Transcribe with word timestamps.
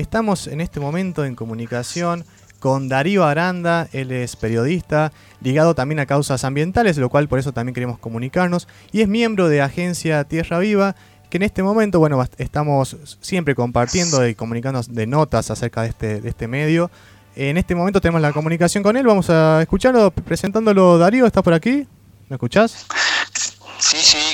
Estamos 0.00 0.46
en 0.46 0.62
este 0.62 0.80
momento 0.80 1.26
en 1.26 1.34
comunicación 1.34 2.24
con 2.58 2.88
Darío 2.88 3.26
Aranda, 3.26 3.86
él 3.92 4.12
es 4.12 4.34
periodista, 4.34 5.12
ligado 5.42 5.74
también 5.74 6.00
a 6.00 6.06
causas 6.06 6.42
ambientales, 6.44 6.96
lo 6.96 7.10
cual 7.10 7.28
por 7.28 7.38
eso 7.38 7.52
también 7.52 7.74
queremos 7.74 7.98
comunicarnos, 7.98 8.66
y 8.92 9.02
es 9.02 9.08
miembro 9.08 9.50
de 9.50 9.60
Agencia 9.60 10.24
Tierra 10.24 10.58
Viva, 10.58 10.96
que 11.28 11.36
en 11.36 11.42
este 11.42 11.62
momento, 11.62 11.98
bueno, 11.98 12.26
estamos 12.38 12.96
siempre 13.20 13.54
compartiendo 13.54 14.26
y 14.26 14.34
comunicándonos 14.34 14.94
de 14.94 15.06
notas 15.06 15.50
acerca 15.50 15.82
de 15.82 15.88
este, 15.88 16.20
de 16.22 16.30
este 16.30 16.48
medio. 16.48 16.90
En 17.36 17.58
este 17.58 17.74
momento 17.74 18.00
tenemos 18.00 18.22
la 18.22 18.32
comunicación 18.32 18.82
con 18.82 18.96
él, 18.96 19.06
vamos 19.06 19.28
a 19.28 19.60
escucharlo 19.60 20.10
presentándolo. 20.12 20.96
Darío, 20.96 21.26
¿estás 21.26 21.42
por 21.42 21.52
aquí? 21.52 21.86
¿Me 22.30 22.36
escuchás? 22.36 22.86
Sí, 23.78 23.98
sí, 23.98 24.29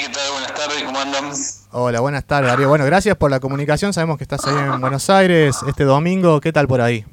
tardes, 0.67 0.85
¿cómo 0.85 0.99
andan? 0.99 1.33
Hola, 1.73 2.01
buenas 2.01 2.25
tardes, 2.25 2.51
Darío. 2.51 2.69
Bueno, 2.69 2.85
gracias 2.85 3.17
por 3.17 3.31
la 3.31 3.41
comunicación. 3.41 3.93
Sabemos 3.93 4.19
que 4.19 4.25
estás 4.25 4.45
ahí 4.47 4.57
en 4.57 4.81
Buenos 4.81 5.09
Aires 5.11 5.57
este 5.67 5.85
domingo. 5.85 6.41
¿Qué 6.41 6.53
tal 6.53 6.67
por 6.67 6.81
ahí? 6.81 7.05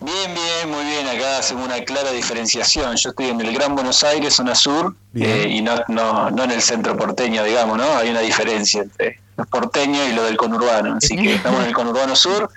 Bien, 0.00 0.34
bien, 0.34 0.70
muy 0.70 0.84
bien. 0.84 1.06
Acá 1.08 1.38
hacemos 1.38 1.66
una 1.66 1.82
clara 1.84 2.12
diferenciación. 2.12 2.94
Yo 2.96 3.10
estoy 3.10 3.30
en 3.30 3.40
el 3.40 3.52
Gran 3.52 3.74
Buenos 3.74 4.04
Aires, 4.04 4.34
zona 4.34 4.54
sur, 4.54 4.94
eh, 5.14 5.48
y 5.50 5.62
no, 5.62 5.74
no, 5.88 6.30
no 6.30 6.44
en 6.44 6.52
el 6.52 6.62
centro 6.62 6.96
porteño, 6.96 7.42
digamos, 7.42 7.78
¿no? 7.78 7.96
Hay 7.96 8.10
una 8.10 8.20
diferencia 8.20 8.82
entre 8.82 9.20
los 9.36 9.46
porteños 9.48 10.08
y 10.08 10.12
lo 10.12 10.22
del 10.24 10.36
conurbano. 10.36 10.96
Así 10.96 11.16
que 11.16 11.34
estamos 11.34 11.60
en 11.62 11.66
el 11.66 11.74
conurbano 11.74 12.14
sur. 12.14 12.48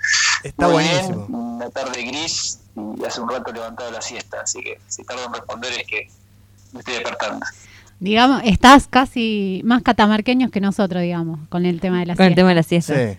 Está 0.44 0.66
muy 0.66 0.74
buenísimo. 0.74 1.26
Bien, 1.26 1.34
una 1.34 1.70
tarde 1.70 2.02
gris 2.02 2.60
y 2.76 3.04
hace 3.04 3.20
un 3.20 3.28
rato 3.28 3.52
levantado 3.52 3.90
la 3.90 4.02
siesta. 4.02 4.42
Así 4.42 4.60
que 4.60 4.78
si 4.86 5.02
tardo 5.02 5.24
en 5.24 5.32
responder 5.32 5.72
es 5.72 5.86
que 5.86 6.08
me 6.72 6.80
estoy 6.80 6.94
despertando. 6.94 7.44
Digamos, 8.00 8.42
estás 8.44 8.88
casi 8.88 9.60
más 9.64 9.82
catamarqueños 9.82 10.50
que 10.50 10.60
nosotros, 10.60 11.02
digamos, 11.02 11.38
con 11.50 11.66
el 11.66 11.80
tema 11.80 12.00
de 12.00 12.06
la 12.06 12.14
siesta. 12.14 12.24
Con 12.24 12.28
el 12.28 12.34
tema 12.34 12.48
de 12.48 12.54
la 12.54 12.62
siesta. 12.62 12.94
Sí. 12.94 13.18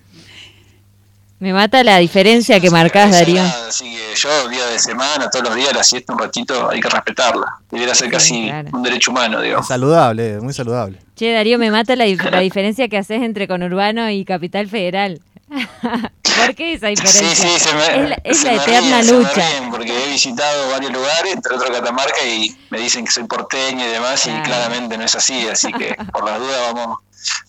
Me 1.41 1.53
mata 1.53 1.83
la 1.83 1.97
diferencia 1.97 2.59
que 2.59 2.69
marcás, 2.69 3.11
Darío. 3.11 3.41
Así 3.41 3.85
que 3.85 4.15
yo, 4.15 4.49
día 4.49 4.63
de 4.67 4.77
semana, 4.77 5.27
todos 5.27 5.45
los 5.45 5.55
días, 5.55 5.73
la 5.73 5.83
siesta 5.83 6.13
un 6.13 6.19
ratito, 6.19 6.69
hay 6.69 6.79
que 6.79 6.87
respetarla. 6.87 7.57
Debería 7.71 7.95
ser 7.95 8.11
casi 8.11 8.51
un 8.71 8.83
derecho 8.83 9.09
humano, 9.09 9.41
digo. 9.41 9.59
Es 9.59 9.67
saludable, 9.67 10.39
muy 10.39 10.53
saludable. 10.53 10.99
Che, 11.15 11.31
Darío, 11.31 11.57
me 11.57 11.71
mata 11.71 11.95
la, 11.95 12.05
diferencia 12.05 12.87
que 12.89 12.97
haces 12.97 13.23
entre 13.23 13.47
conurbano 13.47 14.09
y 14.11 14.23
capital 14.23 14.67
federal. 14.67 15.19
¿Por 16.21 16.55
qué 16.55 16.73
esa 16.73 16.87
diferencia? 16.87 17.27
Sí, 17.29 17.35
sí, 17.35 17.59
se 17.59 17.73
me, 17.75 18.15
es 18.23 18.43
la, 18.43 18.55
eterna 18.55 19.03
lucha. 19.03 19.43
porque 19.69 19.91
he 19.91 20.11
visitado 20.11 20.71
varios 20.71 20.91
lugares, 20.93 21.33
entre 21.33 21.55
otros 21.55 21.69
Catamarca, 21.71 22.25
y 22.25 22.55
me 22.69 22.79
dicen 22.79 23.03
que 23.03 23.11
soy 23.11 23.25
porteño 23.25 23.85
y 23.85 23.89
demás, 23.89 24.25
y 24.25 24.31
claramente 24.43 24.97
no 24.97 25.03
es 25.03 25.15
así, 25.15 25.47
así 25.47 25.71
que 25.73 25.95
por 26.13 26.23
las 26.23 26.39
dudas 26.39 26.73
vamos, 26.73 26.99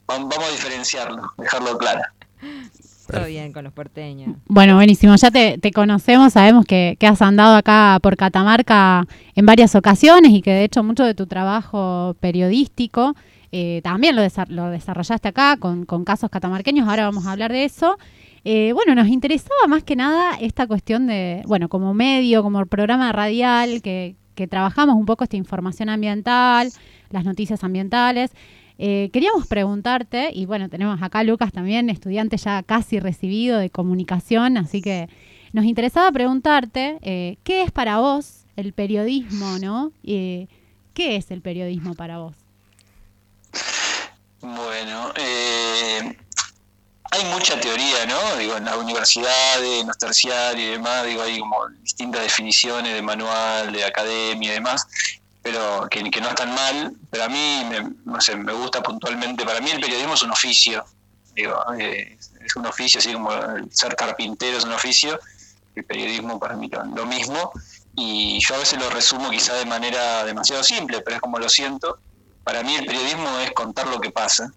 vamos 0.07 0.39
a 0.39 0.51
diferenciarlo, 0.51 1.33
dejarlo 1.39 1.79
claro. 1.79 2.03
Todo 3.11 3.27
bien 3.27 3.53
con 3.53 3.65
los 3.65 3.73
porteños. 3.73 4.37
Bueno, 4.47 4.77
buenísimo. 4.77 5.15
Ya 5.17 5.31
te, 5.31 5.59
conocemos, 5.73 6.33
sabemos 6.33 6.65
que, 6.65 6.97
has 7.01 7.21
andado 7.21 7.57
acá 7.57 7.99
por 8.03 8.17
Catamarca 8.17 9.07
en 9.35 9.47
varias 9.47 9.75
ocasiones 9.75 10.33
y 10.33 10.41
que 10.41 10.51
de 10.51 10.65
hecho 10.65 10.83
mucho 10.83 11.05
de 11.05 11.15
tu 11.15 11.27
trabajo 11.27 12.17
periodístico 12.21 13.15
eh, 13.55 13.83
también 13.85 14.17
lo, 14.17 14.23
desarrollaste 14.23 15.29
acá 15.29 15.59
con, 15.59 15.85
casos 16.05 16.31
catamarqueños. 16.31 16.89
Ahora 16.89 17.05
vamos 17.05 17.27
a 17.27 17.33
hablar 17.33 17.53
de 17.53 17.65
eso. 17.65 17.99
Eh, 18.45 18.73
bueno, 18.73 18.95
nos 18.95 19.09
interesaba 19.09 19.67
más 19.69 19.85
que 19.85 19.95
nada 19.95 20.37
esta 20.41 20.67
cuestión 20.67 21.07
de, 21.07 21.43
bueno, 21.47 21.69
como 21.69 21.93
medio, 21.93 22.43
como 22.43 22.65
programa 22.67 23.13
radial, 23.13 23.83
que, 23.83 24.17
trabajamos 24.51 24.97
un 24.97 25.07
poco 25.07 25.23
esta 25.23 25.37
información 25.37 25.89
ambiental, 25.89 26.69
las 27.11 27.25
noticias 27.25 27.63
ambientales. 27.63 28.33
Eh, 28.77 29.09
queríamos 29.13 29.47
preguntarte, 29.47 30.31
y 30.35 30.47
bueno, 30.47 30.69
tenemos 30.69 31.01
acá 31.01 31.23
Lucas 31.23 31.53
también, 31.53 31.89
estudiante 31.91 32.37
ya 32.39 32.65
casi 32.65 32.99
recibido 32.99 33.59
de 33.59 33.71
comunicación, 33.71 34.57
así 34.57 34.83
que 34.83 35.09
nos 35.53 35.65
interesaba 35.65 36.11
preguntarte, 36.11 36.99
¿qué 37.45 37.63
es 37.63 37.71
para 37.71 38.01
vos 38.01 38.47
el 38.57 38.73
periodismo, 38.73 39.59
no? 39.61 39.93
¿Qué 40.03 40.49
es 40.97 41.31
el 41.31 41.41
periodismo 41.41 41.95
para 41.95 42.19
vos? 42.19 42.42
Bueno, 44.43 45.13
eh, 45.17 46.17
hay 47.11 47.25
mucha 47.27 47.59
teoría, 47.59 48.07
¿no? 48.07 48.37
Digo, 48.37 48.57
en 48.57 48.65
las 48.65 48.77
universidades, 48.77 49.81
en 49.81 49.87
los 49.87 49.97
terciarios 49.97 50.69
y 50.69 50.71
demás, 50.73 51.07
digo, 51.07 51.23
hay 51.23 51.39
como 51.39 51.69
distintas 51.81 52.23
definiciones 52.23 52.93
de 52.93 53.03
manual, 53.03 53.73
de 53.73 53.85
academia 53.85 54.51
y 54.51 54.55
demás 54.55 54.87
pero 55.43 55.89
que, 55.91 56.03
no 56.03 56.29
están 56.29 56.55
mal, 56.55 56.95
pero 57.11 57.25
a 57.25 57.29
mí, 57.29 57.67
me, 57.69 57.91
no 58.05 58.21
sé, 58.21 58.37
me 58.37 58.53
gusta 58.53 58.81
puntualmente, 58.83 59.45
para 59.45 59.61
mí 59.61 59.71
el 59.71 59.81
periodismo 59.81 60.15
es 60.15 60.23
un 60.23 60.31
oficio, 60.31 60.85
digo, 61.35 61.61
eh, 61.79 62.17
es 62.45 62.57
un 62.57 62.67
oficio, 62.67 63.01
así 63.01 63.13
como 63.13 63.31
ser 63.71 63.97
carpintero 63.97 64.57
es 64.57 64.65
un 64.65 64.73
oficio, 64.73 65.19
el 65.75 65.85
periodismo 65.85 66.39
para 66.39 66.55
mí 66.57 66.71
lo 66.95 67.07
mismo, 67.07 67.53
y 67.97 68.39
yo 68.41 68.55
a 68.55 68.59
veces 68.59 68.79
lo 68.79 68.89
resumo 68.91 69.31
quizá 69.31 69.55
de 69.55 69.67
manera 69.67 70.25
demasiado 70.25 70.63
simple, 70.63 71.01
pero 71.01 71.17
es 71.17 71.21
como 71.21 71.39
lo 71.39 71.49
siento, 71.49 71.99
para 72.45 72.63
mí 72.63 72.75
el 72.75 72.87
periodismo 72.87 73.39
es 73.41 73.53
contar 73.53 73.87
lo 73.89 74.01
que 74.01 74.11
pasa, 74.11 74.53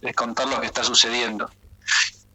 es 0.00 0.14
contar 0.14 0.48
lo 0.48 0.60
que 0.60 0.66
está 0.66 0.84
sucediendo 0.84 1.50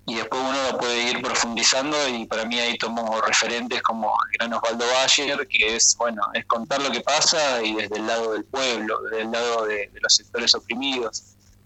y 0.07 0.15
después 0.15 0.41
uno 0.41 0.71
lo 0.71 0.77
puede 0.77 1.09
ir 1.09 1.21
profundizando 1.21 2.07
y 2.07 2.25
para 2.25 2.45
mí 2.45 2.59
ahí 2.59 2.77
tomo 2.77 3.19
referentes 3.21 3.81
como 3.81 4.15
el 4.25 4.37
gran 4.37 4.53
Osvaldo 4.53 4.85
Bayer, 4.85 5.47
que 5.47 5.75
es, 5.75 5.95
bueno, 5.97 6.21
es 6.33 6.45
contar 6.45 6.81
lo 6.81 6.91
que 6.91 7.01
pasa 7.01 7.63
y 7.63 7.73
desde 7.73 7.97
el 7.97 8.05
lado 8.05 8.33
del 8.33 8.45
pueblo, 8.45 9.01
desde 9.01 9.21
el 9.23 9.31
lado 9.31 9.65
de, 9.65 9.89
los 9.99 10.15
sectores 10.15 10.53
oprimidos, 10.53 11.23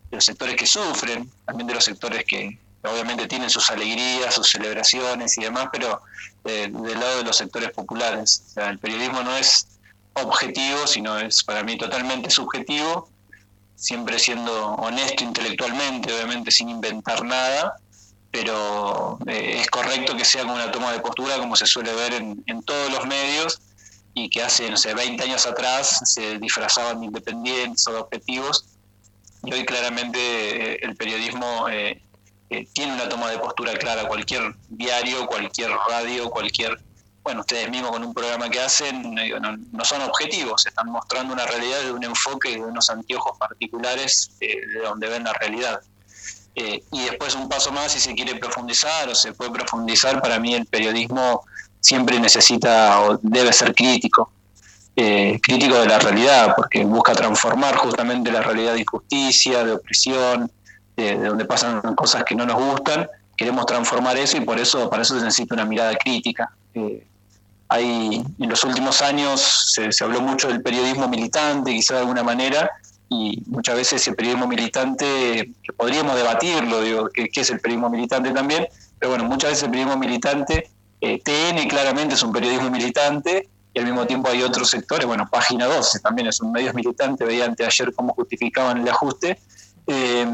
de 0.09 0.17
los 0.17 0.25
sectores 0.25 0.55
que 0.55 0.65
sufren, 0.65 1.29
también 1.45 1.67
de 1.67 1.73
los 1.73 1.83
sectores 1.83 2.23
que 2.23 2.57
obviamente 2.83 3.27
tienen 3.27 3.49
sus 3.49 3.69
alegrías, 3.71 4.33
sus 4.33 4.49
celebraciones 4.49 5.37
y 5.37 5.41
demás, 5.41 5.67
pero 5.73 6.01
del 6.45 6.99
lado 6.99 7.17
de 7.17 7.23
los 7.25 7.35
sectores 7.35 7.71
populares. 7.71 8.43
O 8.47 8.53
sea, 8.53 8.69
el 8.69 8.79
periodismo 8.79 9.21
no 9.21 9.35
es 9.35 9.67
objetivo, 10.13 10.87
sino 10.87 11.17
es 11.17 11.43
para 11.43 11.63
mí 11.63 11.77
totalmente 11.77 12.29
subjetivo, 12.29 13.09
siempre 13.75 14.19
siendo 14.19 14.73
honesto 14.75 15.23
intelectualmente, 15.23 16.13
obviamente 16.13 16.51
sin 16.51 16.69
inventar 16.69 17.23
nada, 17.23 17.75
pero 18.31 19.17
eh, 19.27 19.59
es 19.61 19.67
correcto 19.69 20.15
que 20.15 20.25
sea 20.25 20.43
con 20.43 20.51
una 20.51 20.71
toma 20.71 20.91
de 20.91 20.99
postura 20.99 21.37
como 21.37 21.55
se 21.55 21.65
suele 21.65 21.93
ver 21.93 22.13
en, 22.13 22.63
todos 22.63 22.91
los 22.91 23.05
medios 23.07 23.61
y 24.13 24.29
que 24.29 24.43
hace, 24.43 24.69
no 24.69 24.77
sé, 24.77 24.93
20 24.93 25.23
años 25.23 25.45
atrás 25.45 26.01
se 26.03 26.37
disfrazaban 26.39 26.99
de 26.99 27.07
independientes 27.07 27.87
o 27.87 27.93
de 27.93 27.99
objetivos 27.99 28.65
y 29.43 29.53
hoy 29.53 29.65
claramente 29.65 30.19
eh, 30.19 30.79
el 30.81 30.95
periodismo 30.95 31.67
eh, 31.69 32.01
tiene 32.73 32.93
una 32.93 33.07
toma 33.07 33.29
de 33.29 33.39
postura 33.39 33.73
clara, 33.77 34.07
cualquier 34.07 34.55
diario, 34.69 35.25
cualquier 35.27 35.71
radio, 35.89 36.29
cualquier, 36.29 36.79
bueno, 37.23 37.41
ustedes 37.41 37.69
mismos 37.69 37.91
con 37.91 38.03
un 38.03 38.13
programa 38.13 38.49
que 38.49 38.59
hacen 38.59 39.13
no, 39.13 39.85
son 39.85 40.01
objetivos, 40.01 40.65
están 40.65 40.87
mostrando 40.87 41.33
una 41.33 41.45
realidad 41.45 41.81
de 41.81 41.91
un 41.91 42.03
enfoque, 42.03 42.51
de 42.51 42.61
unos 42.61 42.89
anteojos 42.89 43.37
particulares 43.37 44.31
de 44.39 44.81
donde 44.83 45.09
ven 45.09 45.23
la 45.23 45.33
realidad. 45.33 45.81
Eh, 46.55 46.83
y 46.91 47.03
después 47.05 47.35
un 47.35 47.47
paso 47.47 47.71
más, 47.71 47.91
si 47.91 47.99
se 47.99 48.13
quiere 48.15 48.35
profundizar 48.35 49.07
o 49.07 49.15
se 49.15 49.33
puede 49.33 49.51
profundizar, 49.51 50.21
para 50.21 50.39
mí 50.39 50.55
el 50.55 50.65
periodismo 50.65 51.45
siempre 51.79 52.19
necesita 52.19 53.01
o 53.01 53.19
debe 53.21 53.53
ser 53.53 53.73
crítico, 53.73 54.31
eh, 54.95 55.39
crítico 55.41 55.75
de 55.75 55.87
la 55.87 55.99
realidad, 55.99 56.53
porque 56.55 56.83
busca 56.83 57.13
transformar 57.13 57.75
justamente 57.77 58.31
la 58.31 58.41
realidad 58.41 58.73
de 58.73 58.81
injusticia, 58.81 59.63
de 59.63 59.73
opresión, 59.73 60.51
de, 60.97 61.17
donde 61.17 61.45
pasan 61.45 61.81
cosas 61.95 62.23
que 62.25 62.35
no 62.35 62.45
nos 62.45 62.57
gustan, 62.57 63.07
queremos 63.37 63.65
transformar 63.65 64.17
eso 64.17 64.35
y 64.35 64.41
por 64.41 64.59
eso, 64.59 64.89
para 64.89 65.03
eso 65.03 65.17
se 65.17 65.23
necesita 65.23 65.55
una 65.55 65.63
mirada 65.63 65.95
crítica. 65.95 66.51
Eh, 66.73 67.07
hay, 67.69 68.23
en 68.39 68.49
los 68.49 68.63
últimos 68.63 69.01
años 69.01 69.71
se, 69.73 70.03
habló 70.03 70.21
mucho 70.21 70.47
del 70.47 70.61
periodismo 70.61 71.07
militante, 71.07 71.71
quizá 71.71 71.93
de 71.95 71.99
alguna 72.01 72.23
manera, 72.23 72.69
y 73.09 73.43
muchas 73.45 73.75
veces 73.75 74.01
ese 74.01 74.13
periodismo 74.13 74.47
militante, 74.47 75.51
podríamos 75.77 76.15
debatirlo, 76.15 76.81
digo, 76.81 77.09
qué, 77.13 77.29
es 77.33 77.49
el 77.51 77.59
periodismo 77.59 77.89
militante 77.89 78.31
también, 78.31 78.67
pero 78.97 79.11
bueno, 79.11 79.25
muchas 79.25 79.51
veces 79.51 79.63
el 79.63 79.69
periodismo 79.69 79.99
militante, 79.99 80.69
eh, 81.01 81.21
TN 81.23 81.67
claramente 81.69 82.15
es 82.15 82.23
un 82.23 82.33
periodismo 82.33 82.71
militante, 82.71 83.47
y 83.71 83.79
al 83.79 83.85
mismo 83.85 84.05
tiempo 84.07 84.29
hay 84.29 84.41
otros 84.41 84.71
sectores, 84.71 85.05
bueno, 85.05 85.27
Página 85.29 85.67
12 85.67 85.99
también 85.99 86.27
es 86.27 86.41
un 86.41 86.51
medio 86.51 86.73
militante, 86.73 87.23
veía 87.23 87.53
ayer 87.65 87.93
cómo 87.93 88.13
justificaban 88.15 88.79
el 88.79 88.89
ajuste, 88.89 89.39
eh, 89.85 90.27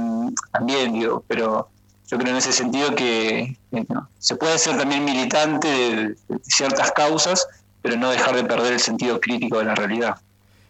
también 0.53 0.93
digo, 0.93 1.23
pero 1.27 1.69
yo 2.07 2.17
creo 2.17 2.31
en 2.31 2.37
ese 2.37 2.51
sentido 2.51 2.93
que 2.95 3.57
se 4.19 4.35
puede 4.35 4.57
ser 4.57 4.77
también 4.77 5.03
militante 5.03 5.67
de 5.67 6.15
ciertas 6.43 6.91
causas, 6.91 7.47
pero 7.81 7.97
no 7.97 8.09
dejar 8.09 8.35
de 8.35 8.43
perder 8.43 8.73
el 8.73 8.79
sentido 8.79 9.19
crítico 9.19 9.59
de 9.59 9.65
la 9.65 9.75
realidad. 9.75 10.15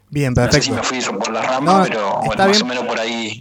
Bien, 0.09 0.33
perfecto. 0.33 0.75
No 0.75 0.83
sé 0.83 0.89
si 0.89 0.95
me 0.95 1.03
fui 1.03 1.17
por 1.19 1.31
la 1.31 1.41
rama, 1.41 1.83
pero 1.87 2.19
bueno, 2.25 2.47
más 2.47 2.61
o 2.61 2.65
menos 2.65 2.85
por 2.85 2.99
ahí 2.99 3.39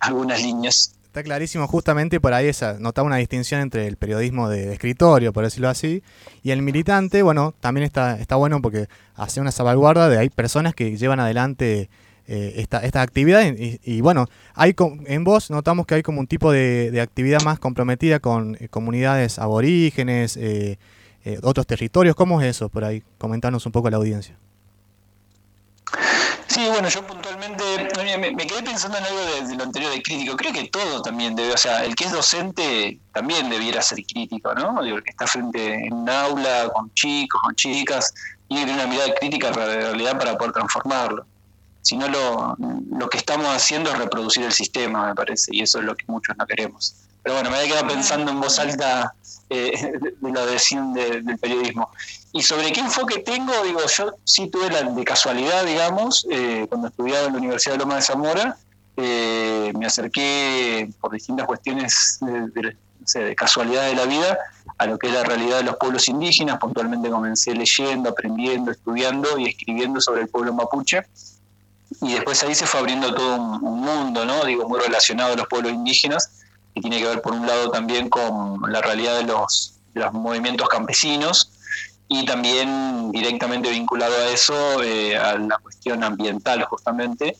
algunas 0.00 0.40
líneas. 0.42 0.94
Está 1.06 1.22
clarísimo, 1.22 1.66
justamente 1.66 2.20
por 2.20 2.32
ahí 2.32 2.46
esa, 2.46 2.78
notaba 2.78 3.06
una 3.06 3.16
distinción 3.16 3.60
entre 3.60 3.86
el 3.86 3.96
periodismo 3.96 4.48
de, 4.48 4.72
escritorio, 4.72 5.32
por 5.32 5.44
decirlo 5.44 5.68
así, 5.68 6.02
y 6.42 6.52
el 6.52 6.62
militante, 6.62 7.22
bueno, 7.22 7.52
también 7.60 7.84
está, 7.84 8.18
está 8.18 8.36
bueno 8.36 8.62
porque 8.62 8.86
hace 9.14 9.40
una 9.40 9.52
salvaguarda 9.52 10.08
de 10.08 10.18
hay 10.18 10.30
personas 10.30 10.74
que 10.74 10.96
llevan 10.96 11.20
adelante 11.20 11.90
eh, 12.28 12.54
esta, 12.58 12.78
esta 12.78 13.02
actividad 13.02 13.42
y, 13.42 14.00
bueno, 14.00 14.28
hay 14.54 14.76
en 15.06 15.24
vos 15.24 15.50
notamos 15.50 15.86
que 15.86 15.96
hay 15.96 16.02
como 16.02 16.20
un 16.20 16.28
tipo 16.28 16.52
de, 16.52 17.00
actividad 17.00 17.42
más 17.42 17.58
comprometida 17.58 18.20
con 18.20 18.56
eh, 18.60 18.68
comunidades 18.68 19.40
aborígenes, 19.40 20.36
eh, 20.36 20.78
otros 21.42 21.66
territorios. 21.66 22.14
¿Cómo 22.14 22.40
es 22.40 22.46
eso 22.46 22.68
por 22.68 22.84
ahí? 22.84 23.02
Comentarnos 23.18 23.66
un 23.66 23.72
poco 23.72 23.88
a 23.88 23.90
la 23.90 23.96
audiencia. 23.96 24.36
Sí, 26.46 26.68
bueno, 26.68 26.88
yo 26.88 27.04
puntualmente 27.06 27.64
me, 28.18 28.46
quedé 28.46 28.62
pensando 28.62 28.98
en 28.98 29.04
algo 29.04 29.48
de, 29.48 29.56
lo 29.56 29.64
anterior 29.64 29.90
de 29.90 30.02
crítico. 30.02 30.36
Creo 30.36 30.52
que 30.52 30.68
todo 30.68 31.02
también 31.02 31.34
debe, 31.34 31.54
o 31.54 31.56
sea, 31.56 31.84
el 31.84 31.96
que 31.96 32.04
es 32.04 32.12
docente 32.12 33.00
también 33.12 33.50
debiera 33.50 33.82
ser 33.82 33.98
crítico, 34.04 34.54
¿no? 34.54 34.80
El 34.80 35.02
que 35.02 35.10
está 35.10 35.26
frente 35.26 35.86
en 35.86 35.92
un 35.92 36.08
aula 36.08 36.70
con 36.74 36.92
chicos, 36.94 37.40
con 37.42 37.54
chicas, 37.56 38.14
tiene 38.48 38.74
una 38.74 38.86
mirada 38.86 39.12
crítica 39.18 39.50
de 39.50 39.76
realidad 39.80 40.18
para 40.18 40.36
poder 40.36 40.52
transformarlo 40.52 41.26
sino 41.82 42.08
lo, 42.08 42.56
lo 42.90 43.08
que 43.08 43.18
estamos 43.18 43.46
haciendo 43.48 43.90
es 43.90 43.98
reproducir 43.98 44.44
el 44.44 44.52
sistema, 44.52 45.08
me 45.08 45.14
parece, 45.14 45.50
y 45.54 45.62
eso 45.62 45.80
es 45.80 45.84
lo 45.84 45.94
que 45.94 46.04
muchos 46.06 46.36
no 46.38 46.46
queremos. 46.46 46.94
Pero 47.22 47.36
bueno, 47.36 47.50
me 47.50 47.56
había 47.56 47.68
quedado 47.68 47.88
pensando 47.88 48.30
en 48.32 48.40
voz 48.40 48.58
alta 48.58 49.14
eh, 49.48 49.92
de 50.20 50.32
la 50.32 50.46
decisión 50.46 50.92
del 50.92 51.38
periodismo. 51.38 51.90
Y 52.32 52.42
sobre 52.42 52.72
qué 52.72 52.80
enfoque 52.80 53.18
tengo, 53.18 53.52
digo, 53.64 53.80
yo 53.86 54.14
sí 54.24 54.48
tuve 54.48 54.70
la 54.70 54.82
de 54.82 55.04
casualidad, 55.04 55.64
digamos, 55.64 56.26
eh, 56.30 56.66
cuando 56.68 56.88
estudiaba 56.88 57.26
en 57.26 57.32
la 57.34 57.38
Universidad 57.38 57.74
de 57.74 57.78
Loma 57.78 57.96
de 57.96 58.02
Zamora, 58.02 58.56
eh, 58.96 59.72
me 59.78 59.86
acerqué 59.86 60.90
por 61.00 61.12
distintas 61.12 61.46
cuestiones 61.46 62.18
de, 62.20 62.76
de, 63.14 63.34
casualidad 63.34 63.86
de 63.86 63.94
la 63.94 64.04
vida 64.04 64.38
a 64.78 64.86
lo 64.86 64.98
que 64.98 65.08
es 65.08 65.12
la 65.12 65.22
realidad 65.22 65.58
de 65.58 65.64
los 65.64 65.76
pueblos 65.76 66.08
indígenas. 66.08 66.58
Puntualmente 66.58 67.10
comencé 67.10 67.54
leyendo, 67.54 68.10
aprendiendo, 68.10 68.70
estudiando 68.70 69.38
y 69.38 69.48
escribiendo 69.48 70.00
sobre 70.00 70.22
el 70.22 70.28
pueblo 70.28 70.54
mapuche 70.54 71.02
y 72.02 72.14
después 72.14 72.42
ahí 72.42 72.54
se 72.54 72.66
fue 72.66 72.80
abriendo 72.80 73.14
todo 73.14 73.36
un, 73.36 73.80
mundo, 73.80 74.24
¿no? 74.24 74.44
Digo, 74.44 74.68
muy 74.68 74.80
relacionado 74.80 75.34
a 75.34 75.36
los 75.36 75.46
pueblos 75.46 75.72
indígenas, 75.72 76.42
que 76.74 76.80
tiene 76.80 76.98
que 76.98 77.06
ver 77.06 77.22
por 77.22 77.32
un 77.32 77.46
lado 77.46 77.70
también 77.70 78.08
con 78.08 78.60
la 78.70 78.80
realidad 78.80 79.18
de 79.18 79.24
los, 79.24 79.74
los 79.94 80.12
movimientos 80.12 80.68
campesinos 80.68 81.52
y 82.08 82.24
también 82.24 83.10
directamente 83.12 83.70
vinculado 83.70 84.14
a 84.14 84.28
eso, 84.28 84.82
eh, 84.82 85.16
a 85.16 85.38
la 85.38 85.58
cuestión 85.58 86.02
ambiental 86.02 86.64
justamente, 86.64 87.36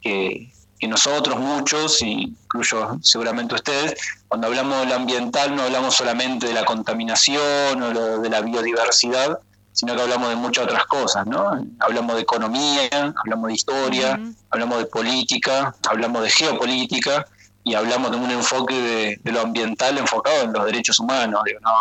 que, 0.00 0.52
que 0.78 0.88
nosotros 0.88 1.38
muchos, 1.38 2.02
incluyo 2.02 2.98
seguramente 3.02 3.54
ustedes, 3.54 3.94
cuando 4.26 4.48
hablamos 4.48 4.80
de 4.80 4.86
lo 4.86 4.94
ambiental 4.96 5.54
no 5.54 5.62
hablamos 5.62 5.94
solamente 5.94 6.48
de 6.48 6.54
la 6.54 6.64
contaminación 6.64 7.82
o 7.82 8.18
de 8.18 8.28
la 8.28 8.40
biodiversidad, 8.40 9.38
sino 9.72 9.96
que 9.96 10.02
hablamos 10.02 10.28
de 10.28 10.36
muchas 10.36 10.64
otras 10.64 10.86
cosas, 10.86 11.26
¿no? 11.26 11.64
Hablamos 11.80 12.16
de 12.16 12.22
economía, 12.22 13.14
hablamos 13.16 13.48
de 13.48 13.54
historia, 13.54 14.20
hablamos 14.50 14.78
de 14.78 14.86
política, 14.86 15.74
hablamos 15.88 16.22
de 16.22 16.30
geopolítica 16.30 17.26
y 17.64 17.74
hablamos 17.74 18.10
de 18.10 18.16
un 18.18 18.30
enfoque 18.30 19.18
de, 19.22 19.32
lo 19.32 19.40
ambiental 19.40 19.96
enfocado 19.98 20.42
en 20.42 20.52
los 20.52 20.66
derechos 20.66 20.98
humanos, 21.00 21.42
digo, 21.44 21.60
¿no? 21.60 21.72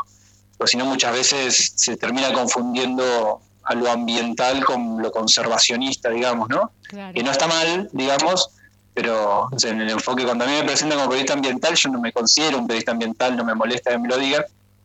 Porque 0.57 0.71
si 0.71 0.77
no 0.77 0.85
muchas 0.85 1.13
veces 1.13 1.73
se 1.75 1.97
termina 1.97 2.31
confundiendo 2.31 3.41
a 3.63 3.75
lo 3.75 3.91
ambiental 3.91 4.63
con 4.63 5.01
lo 5.01 5.11
conservacionista, 5.11 6.09
digamos, 6.09 6.49
¿no? 6.49 6.71
Que 7.13 7.23
no 7.23 7.31
está 7.31 7.47
mal, 7.47 7.89
digamos, 7.91 8.51
pero 8.93 9.49
en 9.63 9.81
el 9.81 9.89
enfoque, 9.89 10.23
cuando 10.23 10.45
a 10.45 10.47
mí 10.47 10.53
me 10.53 10.63
presentan 10.63 10.97
como 10.97 11.09
periodista 11.09 11.33
ambiental, 11.33 11.75
yo 11.75 11.89
no 11.89 11.99
me 11.99 12.11
considero 12.11 12.57
un 12.57 12.67
periodista 12.67 12.91
ambiental, 12.91 13.35
no 13.35 13.43
me 13.43 13.55
molesta 13.55 13.91
que 13.91 13.97
me 13.97 14.07
lo 14.07 14.17
digan, 14.17 14.43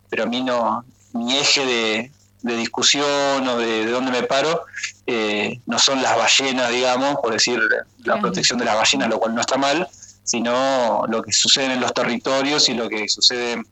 pero 0.09 0.25
a 0.25 0.26
mí 0.26 0.43
no, 0.43 0.85
mi 1.12 1.37
eje 1.37 1.64
de, 1.64 2.12
de 2.47 2.57
discusión 2.57 3.47
o 3.49 3.59
de, 3.59 3.87
dónde 3.87 4.13
me 4.13 4.23
paro, 4.23 4.65
eh, 5.07 5.61
no 5.67 5.79
son 5.79 6.01
las 6.01 6.17
ballenas, 6.17 6.71
digamos, 6.71 7.17
por 7.17 7.33
decir 7.33 7.61
la 8.05 8.21
protección 8.21 8.59
de 8.59 8.65
las 8.65 8.77
ballenas, 8.77 9.09
lo 9.09 9.19
cual 9.19 9.35
no 9.35 9.41
está 9.41 9.57
mal, 9.57 9.89
sino 10.23 11.05
lo 11.09 11.23
que 11.23 11.33
sucede 11.33 11.73
en 11.73 11.81
los 11.81 11.93
territorios 11.93 12.69
y 12.69 12.75
lo 12.75 12.89
que 12.89 13.09
sucede 13.09 13.63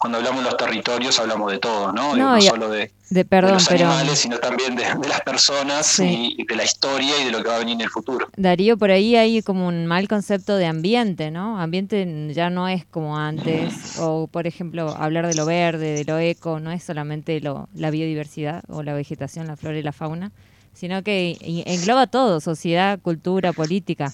cuando 0.00 0.16
hablamos 0.16 0.42
de 0.42 0.50
los 0.50 0.56
territorios 0.56 1.18
hablamos 1.18 1.52
de 1.52 1.58
todo, 1.58 1.92
¿no? 1.92 2.16
No, 2.16 2.40
solo 2.40 2.70
de, 2.70 2.90
los 3.10 3.70
animales, 3.70 4.18
sino 4.18 4.38
también 4.38 4.74
de, 4.74 4.84
las 5.06 5.20
personas 5.20 5.98
y 5.98 6.42
de 6.48 6.56
la 6.56 6.64
historia 6.64 7.20
y 7.20 7.26
de 7.26 7.30
lo 7.30 7.42
que 7.42 7.48
va 7.50 7.56
a 7.56 7.58
venir 7.58 7.74
en 7.74 7.82
el 7.82 7.90
futuro. 7.90 8.26
Darío, 8.34 8.78
por 8.78 8.90
ahí 8.90 9.14
hay 9.16 9.42
como 9.42 9.68
un 9.68 9.84
mal 9.84 10.08
concepto 10.08 10.56
de 10.56 10.64
ambiente, 10.64 11.30
¿no? 11.30 11.60
Ambiente 11.60 12.32
ya 12.32 12.48
no 12.48 12.66
es 12.66 12.86
como 12.86 13.18
antes, 13.18 13.98
o 13.98 14.26
por 14.26 14.46
ejemplo, 14.46 14.96
hablar 14.96 15.26
de 15.26 15.34
lo 15.34 15.44
verde, 15.44 15.92
de 15.92 16.04
lo 16.06 16.18
eco, 16.18 16.60
no 16.60 16.72
es 16.72 16.82
solamente 16.82 17.38
lo, 17.42 17.68
la 17.74 17.90
biodiversidad 17.90 18.62
o 18.68 18.82
la 18.82 18.94
vegetación, 18.94 19.48
la 19.48 19.56
flora 19.56 19.76
y 19.76 19.82
la 19.82 19.92
fauna, 19.92 20.32
sino 20.72 21.02
que 21.02 21.36
engloba 21.66 22.06
todo, 22.06 22.40
sociedad, 22.40 22.98
cultura, 23.00 23.52
política. 23.52 24.10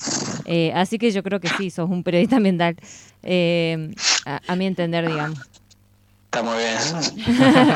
Eh, 0.47 0.73
así 0.75 0.99
que 0.99 1.12
yo 1.12 1.23
creo 1.23 1.38
que 1.38 1.49
sí, 1.49 1.71
sos 1.71 1.88
un 1.88 2.03
periodista 2.03 2.38
ambiental, 2.38 2.75
eh, 3.23 3.94
a 4.25 4.56
mi 4.56 4.67
entender, 4.67 5.06
digamos. 5.06 5.38
Está 6.37 6.43
muy 6.43 6.59
bien. 6.59 7.38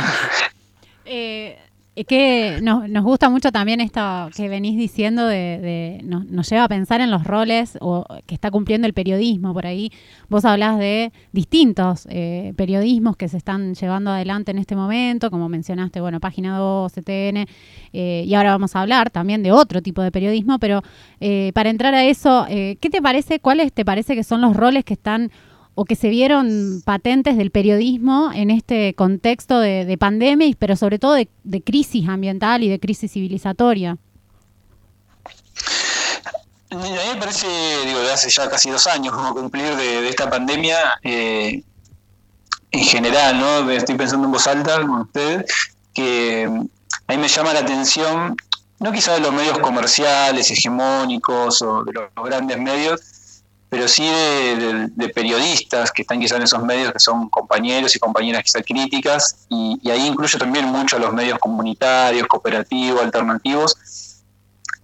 eh, 1.06 1.58
que 2.04 2.58
nos, 2.62 2.88
nos, 2.88 3.04
gusta 3.04 3.30
mucho 3.30 3.52
también 3.52 3.80
esto 3.80 4.28
que 4.36 4.48
venís 4.50 4.76
diciendo 4.76 5.26
de, 5.26 6.00
nos, 6.04 6.48
lleva 6.48 6.64
a 6.64 6.68
pensar 6.68 7.00
en 7.00 7.10
los 7.10 7.24
roles 7.24 7.78
o, 7.80 8.04
que 8.26 8.34
está 8.34 8.50
cumpliendo 8.50 8.86
el 8.86 8.92
periodismo 8.92 9.54
por 9.54 9.64
ahí. 9.64 9.90
Vos 10.28 10.44
hablás 10.44 10.78
de 10.78 11.10
distintos 11.32 12.06
eh, 12.10 12.52
periodismos 12.56 13.16
que 13.16 13.28
se 13.28 13.38
están 13.38 13.74
llevando 13.74 14.10
adelante 14.10 14.50
en 14.50 14.58
este 14.58 14.76
momento, 14.76 15.30
como 15.30 15.48
mencionaste, 15.48 16.02
bueno, 16.02 16.20
Página 16.20 16.58
2, 16.58 16.92
CTN, 16.92 17.46
eh, 17.94 18.24
y 18.26 18.34
ahora 18.34 18.50
vamos 18.50 18.76
a 18.76 18.82
hablar 18.82 19.10
también 19.10 19.42
de 19.42 19.52
otro 19.52 19.80
tipo 19.80 20.02
de 20.02 20.12
periodismo, 20.12 20.58
pero 20.58 20.82
eh, 21.20 21.50
para 21.54 21.70
entrar 21.70 21.94
a 21.94 22.04
eso, 22.04 22.44
¿qué 22.48 22.90
te 22.90 23.00
parece, 23.00 23.40
cuáles 23.40 23.72
te 23.72 23.86
parece 23.86 24.14
que 24.14 24.24
son 24.24 24.42
los 24.42 24.54
roles 24.54 24.84
que 24.84 24.94
están 24.94 25.30
o 25.80 25.86
que 25.86 25.96
se 25.96 26.10
vieron 26.10 26.82
patentes 26.84 27.38
del 27.38 27.50
periodismo 27.50 28.30
en 28.34 28.50
este 28.50 28.92
contexto 28.92 29.60
de, 29.60 29.96
pandemia, 29.98 30.54
pero 30.58 30.76
sobre 30.76 30.98
todo 30.98 31.14
de, 31.14 31.26
crisis 31.64 32.06
ambiental 32.06 32.62
y 32.62 32.68
de 32.68 32.78
crisis 32.78 33.10
civilizatoria? 33.10 33.96
A 36.68 36.76
mí 36.76 36.90
me 36.90 37.18
parece, 37.18 37.46
digo, 37.86 37.98
de 38.00 38.12
hace 38.12 38.28
ya 38.28 38.50
casi 38.50 38.68
dos 38.68 38.86
años, 38.88 39.14
como 39.14 39.34
cumplir 39.34 39.74
de, 39.74 40.06
esta 40.06 40.28
pandemia, 40.28 40.76
eh, 41.02 41.62
en 42.72 42.84
general, 42.84 43.40
¿no? 43.40 43.70
Estoy 43.70 43.94
pensando 43.94 44.26
en 44.26 44.32
voz 44.32 44.46
alta 44.46 44.82
con 44.82 45.00
ustedes, 45.00 45.46
que 45.94 46.44
a 46.44 47.12
mí 47.12 47.18
me 47.18 47.28
llama 47.28 47.54
la 47.54 47.60
atención, 47.60 48.36
no 48.80 48.92
quizá 48.92 49.14
de 49.14 49.20
los 49.20 49.32
medios 49.32 49.58
comerciales, 49.60 50.50
hegemónicos 50.50 51.62
o 51.62 51.84
de 51.84 51.92
los 51.94 52.10
grandes 52.22 52.58
medios, 52.58 53.00
pero 53.70 53.86
sí 53.86 54.02
de, 54.04 55.08
periodistas 55.14 55.92
que 55.92 56.02
están 56.02 56.18
quizás 56.20 56.38
en 56.38 56.42
esos 56.42 56.62
medios 56.62 56.92
que 56.92 56.98
son 56.98 57.28
compañeros 57.28 57.94
y 57.94 58.00
compañeras 58.00 58.42
quizás 58.42 58.62
críticas, 58.66 59.46
y, 59.48 59.88
ahí 59.88 60.06
incluyo 60.06 60.38
también 60.38 60.66
mucho 60.66 60.96
a 60.96 60.98
los 60.98 61.12
medios 61.12 61.38
comunitarios, 61.38 62.26
cooperativos, 62.26 63.00
alternativos, 63.00 63.76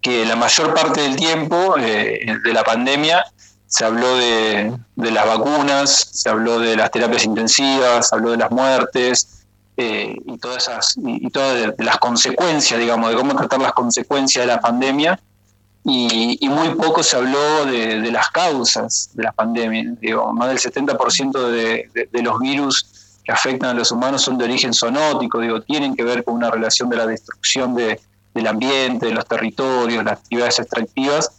que 0.00 0.25
la 0.25 0.37
mayor 0.37 0.73
parte 0.73 1.00
del 1.00 1.16
tiempo 1.16 1.75
eh, 1.78 2.21
de 2.45 2.52
la 2.52 2.62
pandemia 2.62 3.25
se 3.66 3.85
habló 3.85 4.16
de, 4.16 4.73
las 4.95 5.26
vacunas, 5.26 6.09
se 6.12 6.31
habló 6.31 6.61
de 6.61 6.76
las 6.76 6.93
terapias 6.93 7.25
intensivas, 7.25 8.09
se 8.09 8.14
habló 8.14 8.31
de 8.31 8.37
las 8.37 8.52
muertes, 8.52 9.45
eh, 9.76 10.16
y 10.25 10.38
todas 10.38 10.69
esas 10.69 10.95
y, 10.97 11.28
todas 11.31 11.75
las 11.78 11.99
consecuencias, 11.99 12.78
digamos, 12.78 13.11
de 13.11 13.16
cómo 13.16 13.35
tratar 13.35 13.61
las 13.61 13.73
consecuencias 13.73 14.47
de 14.47 14.52
la 14.52 14.61
pandemia 14.61 15.21
y, 15.88 16.49
muy 16.49 16.75
poco 16.75 17.02
se 17.02 17.16
habló 17.16 17.64
de, 17.66 18.11
las 18.11 18.31
causas 18.31 19.11
de 19.14 19.23
la 19.23 19.33
pandemia. 19.33 19.95
Digo, 20.00 20.33
más 20.33 20.49
del 20.49 20.59
70% 20.59 21.49
de, 21.50 22.09
de, 22.11 22.23
los 22.23 22.40
virus 22.40 23.19
que 23.25 23.31
afectan 23.31 23.71
a 23.71 23.75
los 23.75 23.93
humanos 23.93 24.23
son 24.23 24.37
de 24.37 24.45
origen 24.45 24.75
zoonótico, 24.75 25.38
digo, 25.40 25.61
tienen 25.62 25.95
que 25.95 26.02
ver 26.02 26.25
con 26.25 26.35
una 26.35 26.50
relación 26.50 26.88
de 26.88 26.97
la 26.97 27.07
destrucción 27.07 27.76
del 27.76 28.47
ambiente, 28.47 29.07
de 29.07 29.12
los 29.12 29.26
territorios, 29.26 30.05
las 30.05 30.19
actividades 30.19 30.59
extractivas, 30.59 31.31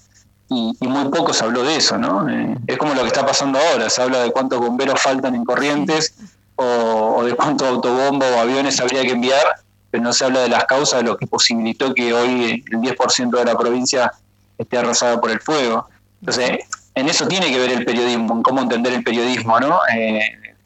y, 0.49 0.73
muy 0.81 1.09
poco 1.09 1.33
se 1.33 1.43
habló 1.43 1.63
de 1.63 1.75
eso, 1.75 1.97
¿no? 1.97 2.29
Eh, 2.29 2.55
es 2.67 2.77
como 2.77 2.93
lo 2.93 3.01
que 3.01 3.07
está 3.07 3.25
pasando 3.25 3.59
ahora, 3.59 3.89
se 3.89 4.01
habla 4.01 4.19
de 4.19 4.31
cuántos 4.31 4.61
bomberos 4.61 5.01
faltan 5.01 5.35
en 5.35 5.43
corrientes 5.43 6.15
o, 6.55 7.15
o 7.17 7.25
de 7.25 7.33
cuántos 7.33 7.67
autobombos 7.67 8.27
o 8.31 8.39
aviones 8.39 8.79
habría 8.79 9.01
que 9.01 9.11
enviar, 9.11 9.45
pero 9.91 10.03
no 10.03 10.13
se 10.13 10.23
habla 10.23 10.39
de 10.39 10.47
las 10.47 10.63
causas 10.63 11.01
de 11.01 11.09
lo 11.09 11.17
que 11.17 11.27
posibilitó 11.27 11.93
que 11.93 12.13
hoy 12.13 12.63
el 12.71 12.79
10% 12.79 13.37
de 13.37 13.43
la 13.43 13.57
provincia 13.57 14.13
esté 14.57 14.77
arrasado 14.77 15.19
por 15.21 15.31
el 15.31 15.39
fuego. 15.39 15.87
Entonces, 16.21 16.59
en 16.95 17.07
eso 17.07 17.27
tiene 17.27 17.51
que 17.51 17.59
ver 17.59 17.71
el 17.71 17.85
periodismo, 17.85 18.33
en 18.35 18.43
cómo 18.43 18.61
entender 18.61 18.93
el 18.93 19.03
periodismo, 19.03 19.59
¿no? 19.59 19.79
Eh, 19.93 20.19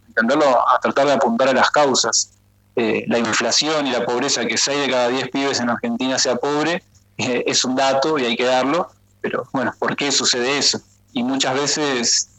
entenderlo 0.08 0.46
a 0.46 0.80
tratar 0.80 1.08
de 1.08 1.14
apuntar 1.14 1.50
a 1.50 1.54
las 1.54 1.70
causas. 1.72 2.32
Eh, 2.76 3.04
la 3.08 3.20
inflación 3.20 3.86
y 3.86 3.92
la 3.92 4.06
pobreza, 4.06 4.46
que 4.46 4.58
6 4.58 4.82
de 4.82 4.90
cada 4.90 5.10
10 5.10 5.30
pibes 5.30 5.60
en 5.60 5.70
Argentina 5.70 6.18
sea 6.18 6.38
pobre, 6.38 6.84
eh, 7.18 7.44
es 7.46 7.66
un 7.66 7.76
dato 7.76 8.18
y 8.18 8.24
hay 8.24 8.38
que 8.38 8.46
darlo, 8.46 8.90
pero 9.20 9.46
bueno, 9.52 9.74
¿por 9.78 9.96
qué 9.98 10.12
sucede 10.12 10.58
eso? 10.58 10.80
Y 11.12 11.22
muchas 11.24 11.54
veces 11.54 12.30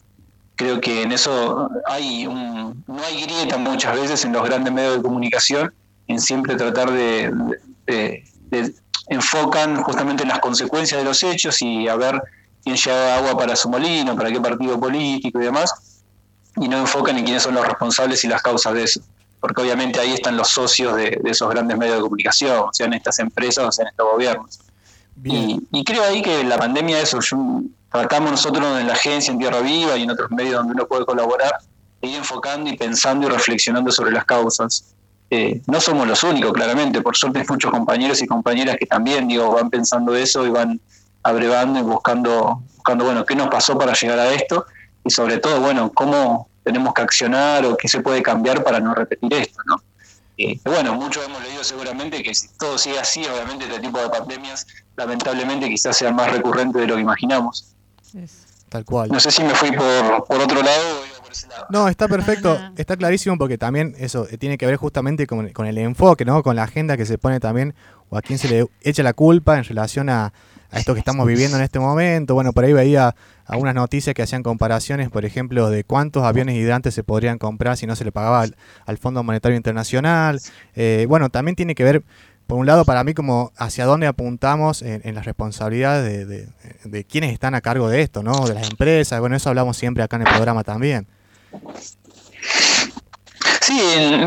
creo 0.56 0.80
que 0.80 1.02
en 1.02 1.12
eso 1.12 1.68
hay 1.86 2.26
un, 2.26 2.82
no 2.86 3.04
hay 3.04 3.24
grieta 3.24 3.58
muchas 3.58 3.94
veces 3.94 4.24
en 4.24 4.32
los 4.32 4.42
grandes 4.42 4.72
medios 4.72 4.96
de 4.96 5.02
comunicación 5.02 5.72
en 6.08 6.18
siempre 6.18 6.56
tratar 6.56 6.90
de 6.90 7.30
enfocan 9.08 9.82
justamente 9.82 10.22
en 10.22 10.28
las 10.28 10.40
consecuencias 10.40 11.00
de 11.00 11.04
los 11.04 11.22
hechos 11.22 11.60
y 11.62 11.88
a 11.88 11.96
ver 11.96 12.20
quién 12.62 12.76
lleva 12.76 13.16
agua 13.16 13.36
para 13.36 13.56
su 13.56 13.68
molino, 13.68 14.16
para 14.16 14.30
qué 14.30 14.40
partido 14.40 14.78
político 14.78 15.40
y 15.40 15.44
demás, 15.44 16.02
y 16.56 16.68
no 16.68 16.78
enfocan 16.78 17.18
en 17.18 17.24
quiénes 17.24 17.42
son 17.42 17.54
los 17.54 17.66
responsables 17.66 18.24
y 18.24 18.28
las 18.28 18.42
causas 18.42 18.74
de 18.74 18.84
eso. 18.84 19.00
Porque 19.40 19.62
obviamente 19.62 19.98
ahí 19.98 20.12
están 20.12 20.36
los 20.36 20.48
socios 20.48 20.94
de, 20.96 21.20
esos 21.24 21.50
grandes 21.50 21.76
medios 21.76 21.96
de 21.96 22.02
comunicación, 22.02 22.66
sean 22.72 22.94
estas 22.94 23.18
empresas 23.18 23.64
o 23.64 23.72
sean 23.72 23.88
estos 23.88 24.06
gobiernos. 24.06 24.60
Y, 25.24 25.84
creo 25.84 26.04
ahí 26.04 26.22
que 26.22 26.42
la 26.44 26.58
pandemia, 26.58 27.00
eso, 27.00 27.18
tratamos 27.90 28.30
nosotros 28.30 28.80
en 28.80 28.86
la 28.86 28.94
agencia, 28.94 29.32
en 29.32 29.38
Tierra 29.38 29.60
Viva 29.60 29.96
y 29.96 30.04
en 30.04 30.10
otros 30.10 30.30
medios 30.30 30.54
donde 30.54 30.74
uno 30.74 30.86
puede 30.86 31.04
colaborar, 31.04 31.52
ir 32.00 32.16
enfocando 32.16 32.70
y 32.70 32.76
pensando 32.76 33.26
y 33.26 33.30
reflexionando 33.30 33.90
sobre 33.90 34.12
las 34.12 34.24
causas. 34.24 34.94
Eh, 35.34 35.62
no 35.66 35.80
somos 35.80 36.06
los 36.06 36.22
únicos, 36.24 36.52
claramente, 36.52 37.00
por 37.00 37.16
suerte 37.16 37.38
hay 37.38 37.46
muchos 37.48 37.70
compañeros 37.70 38.20
y 38.20 38.26
compañeras 38.26 38.76
que 38.78 38.84
también 38.84 39.26
digo, 39.26 39.50
van 39.50 39.70
pensando 39.70 40.14
eso 40.14 40.46
y 40.46 40.50
van 40.50 40.78
abrevando 41.22 41.78
y 41.78 41.82
buscando, 41.82 42.62
buscando, 42.76 43.06
bueno, 43.06 43.24
qué 43.24 43.34
nos 43.34 43.48
pasó 43.48 43.78
para 43.78 43.94
llegar 43.94 44.18
a 44.18 44.30
esto 44.34 44.66
y 45.02 45.10
sobre 45.10 45.38
todo, 45.38 45.58
bueno, 45.58 45.90
cómo 45.94 46.50
tenemos 46.62 46.92
que 46.92 47.00
accionar 47.00 47.64
o 47.64 47.78
qué 47.78 47.88
se 47.88 48.00
puede 48.00 48.22
cambiar 48.22 48.62
para 48.62 48.78
no 48.78 48.94
repetir 48.94 49.32
esto, 49.32 49.58
¿no? 49.64 49.82
Eh, 50.36 50.60
bueno, 50.66 50.96
muchos 50.96 51.24
hemos 51.24 51.42
leído 51.42 51.64
seguramente 51.64 52.22
que 52.22 52.34
si 52.34 52.48
todo 52.58 52.76
sigue 52.76 52.98
así, 52.98 53.24
obviamente 53.24 53.64
este 53.64 53.80
tipo 53.80 54.00
de 54.00 54.10
pandemias 54.10 54.66
lamentablemente 54.96 55.66
quizás 55.70 55.96
sean 55.96 56.14
más 56.14 56.30
recurrentes 56.30 56.78
de 56.78 56.86
lo 56.86 56.96
que 56.96 57.00
imaginamos. 57.00 57.74
Tal 58.68 58.84
cual. 58.84 59.08
No 59.10 59.18
sé 59.18 59.30
si 59.30 59.42
me 59.42 59.54
fui 59.54 59.72
por, 59.72 60.26
por 60.26 60.40
otro 60.40 60.62
lado 60.62 61.01
por 61.32 61.36
ese 61.36 61.48
lado. 61.48 61.66
No, 61.70 61.88
está 61.88 62.08
perfecto, 62.08 62.58
está 62.76 62.96
clarísimo 62.96 63.38
porque 63.38 63.58
también 63.58 63.94
eso 63.98 64.26
eh, 64.30 64.38
tiene 64.38 64.58
que 64.58 64.66
ver 64.66 64.76
justamente 64.76 65.26
con, 65.26 65.48
con 65.50 65.66
el 65.66 65.78
enfoque, 65.78 66.24
¿no? 66.24 66.42
Con 66.42 66.56
la 66.56 66.64
agenda 66.64 66.96
que 66.96 67.06
se 67.06 67.18
pone 67.18 67.40
también 67.40 67.74
o 68.10 68.16
a 68.16 68.22
quién 68.22 68.38
se 68.38 68.48
le 68.48 68.66
echa 68.82 69.02
la 69.02 69.14
culpa 69.14 69.56
en 69.56 69.64
relación 69.64 70.08
a, 70.08 70.32
a 70.72 70.78
esto 70.78 70.94
que 70.94 71.00
estamos 71.00 71.26
viviendo 71.26 71.56
en 71.56 71.62
este 71.62 71.78
momento. 71.78 72.34
Bueno, 72.34 72.52
por 72.52 72.64
ahí 72.64 72.72
veía 72.72 73.14
algunas 73.46 73.74
noticias 73.74 74.14
que 74.14 74.22
hacían 74.22 74.42
comparaciones, 74.42 75.10
por 75.10 75.24
ejemplo, 75.24 75.70
de 75.70 75.84
cuántos 75.84 76.24
aviones 76.24 76.56
hidrantes 76.56 76.94
se 76.94 77.04
podrían 77.04 77.38
comprar 77.38 77.76
si 77.76 77.86
no 77.86 77.94
se 77.94 78.04
le 78.04 78.12
pagaba 78.12 78.46
al, 78.86 78.98
Fondo 78.98 79.22
Monetario 79.22 79.56
Internacional. 79.56 80.40
Eh, 80.74 81.06
bueno, 81.08 81.28
también 81.28 81.56
tiene 81.56 81.74
que 81.74 81.84
ver, 81.84 82.02
por 82.46 82.58
un 82.58 82.66
lado, 82.66 82.84
para 82.84 83.04
mí, 83.04 83.12
como 83.12 83.52
hacia 83.56 83.84
dónde 83.84 84.06
apuntamos 84.06 84.80
en, 84.82 85.14
las 85.14 85.26
responsabilidades 85.26 86.26
de, 86.26 86.48
de, 86.84 87.04
quienes 87.04 87.32
están 87.32 87.54
a 87.54 87.60
cargo 87.60 87.88
de 87.88 88.00
esto, 88.00 88.22
¿no? 88.22 88.46
De 88.46 88.54
las 88.54 88.70
empresas. 88.70 89.20
Bueno, 89.20 89.36
eso 89.36 89.50
hablamos 89.50 89.76
siempre 89.76 90.02
acá 90.02 90.16
en 90.16 90.22
el 90.22 90.28
programa 90.28 90.64
también. 90.64 91.06
Sí, 93.72 93.80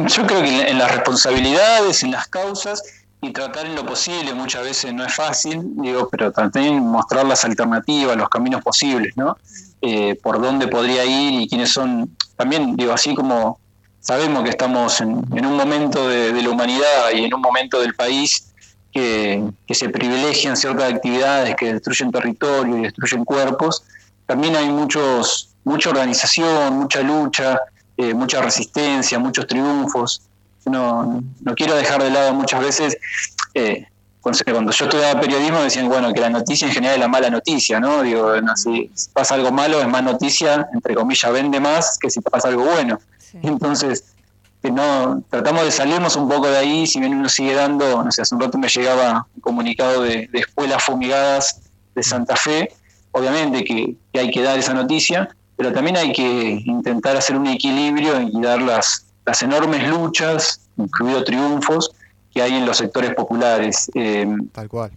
yo 0.08 0.26
creo 0.26 0.42
que 0.42 0.70
en 0.70 0.80
las 0.80 0.92
responsabilidades, 0.92 2.02
en 2.02 2.12
las 2.12 2.28
causas, 2.28 2.82
y 3.22 3.32
tratar 3.32 3.68
en 3.68 3.76
lo 3.76 3.86
posible, 3.86 4.34
muchas 4.34 4.64
veces 4.64 4.92
no 4.94 5.06
es 5.06 5.14
fácil, 5.14 5.62
digo, 5.76 6.08
pero 6.10 6.32
también 6.32 6.80
mostrar 6.80 7.26
las 7.26 7.46
alternativas, 7.46 8.18
los 8.18 8.30
caminos 8.30 8.64
posibles, 8.64 9.16
¿no? 9.16 9.38
Eh, 9.82 10.16
por 10.22 10.42
dónde 10.42 10.68
podría 10.68 11.06
ir 11.06 11.42
y 11.42 11.48
quiénes 11.48 11.72
son, 11.72 12.16
también 12.36 12.76
digo, 12.76 12.94
así 12.94 13.14
como 13.14 13.60
sabemos 14.00 14.44
que 14.44 14.50
estamos 14.50 15.00
en, 15.02 15.12
un 15.12 15.58
momento 15.58 16.08
de, 16.10 16.42
la 16.42 16.50
humanidad 16.50 17.12
y 17.14 17.26
en 17.26 17.34
un 17.34 17.42
momento 17.42 17.80
del 17.80 17.94
país 17.94 18.52
que, 18.92 19.44
se 19.70 19.90
privilegian 19.90 20.58
ciertas 20.58 20.92
actividades 20.92 21.56
que 21.56 21.74
destruyen 21.74 22.12
territorio 22.12 22.78
y 22.78 22.82
destruyen 22.82 23.26
cuerpos, 23.26 23.84
también 24.26 24.56
hay 24.56 24.70
muchos, 24.70 25.50
mucha 25.64 25.90
organización, 25.92 26.78
mucha 26.78 27.02
lucha, 27.02 27.60
eh, 27.98 28.14
mucha 28.14 28.42
resistencia, 28.42 29.20
muchos 29.20 29.48
triunfos 29.48 30.22
no, 30.70 31.24
no 31.42 31.56
quiero 31.56 31.76
dejar 31.76 32.02
de 32.02 32.10
lado 32.10 32.34
muchas 32.34 32.62
veces, 32.62 32.98
eh, 33.54 33.88
cuando 34.22 34.72
yo 34.72 34.86
estudiaba 34.86 35.22
periodismo 35.22 35.62
decían, 35.62 35.88
bueno, 35.88 36.12
que 36.12 36.20
la 36.20 36.32
noticia 36.32 36.68
en 36.68 36.74
general 36.74 36.96
es 36.96 37.00
la 37.00 37.08
mala 37.08 37.30
noticia, 37.30 37.80
¿no? 37.80 38.02
Digo, 38.02 38.32
si 38.56 38.90
pasa 39.14 39.36
algo 39.36 39.52
malo 39.52 39.80
es 39.80 39.88
más 39.88 40.02
noticia, 40.02 40.68
entre 40.74 40.96
comillas, 40.96 41.32
vende 41.32 41.60
más 41.60 42.00
que 42.00 42.10
si 42.10 42.22
pasa 42.22 42.48
algo 42.48 42.66
bueno. 42.66 43.00
Entonces, 43.44 44.16
que 44.64 44.72
no, 44.72 45.22
tratamos 45.30 45.66
de 45.66 45.72
salirnos 45.72 46.16
un 46.16 46.28
poco 46.28 46.48
de 46.48 46.58
ahí, 46.58 46.88
si 46.88 47.00
bien 47.00 47.14
uno 47.14 47.30
sigue 47.30 47.54
dando, 47.54 48.04
no 48.04 48.12
sé, 48.12 48.24
hace 48.24 48.34
un 48.34 48.42
rato 48.42 48.58
me 48.58 48.68
llegaba 48.68 49.28
un 49.36 49.42
comunicado 49.42 50.02
de, 50.02 50.28
escuelas 50.34 50.84
fumigadas 50.84 51.62
de 51.94 52.02
Santa 52.02 52.36
Fe, 52.36 52.74
obviamente 53.12 53.64
que, 53.64 53.96
que, 54.12 54.20
hay 54.20 54.32
que 54.32 54.42
dar 54.42 54.58
esa 54.58 54.74
noticia, 54.74 55.30
pero 55.56 55.72
también 55.74 55.98
hay 55.98 56.12
que 56.12 56.62
intentar 56.66 57.16
hacer 57.16 57.36
un 57.36 57.48
equilibrio 57.48 58.22
y 58.22 58.42
dar 58.42 58.62
las, 58.62 59.06
las 59.26 59.42
enormes 59.42 59.88
luchas, 59.88 60.62
incluidos 60.78 61.26
triunfos, 61.26 61.92
que 62.36 62.42
hay 62.42 62.54
en 62.54 62.66
los 62.66 62.78
sectores 62.78 63.16
populares. 63.16 63.90
Eh, 63.94 64.28
Tal 64.52 64.68
cual. 64.68 64.92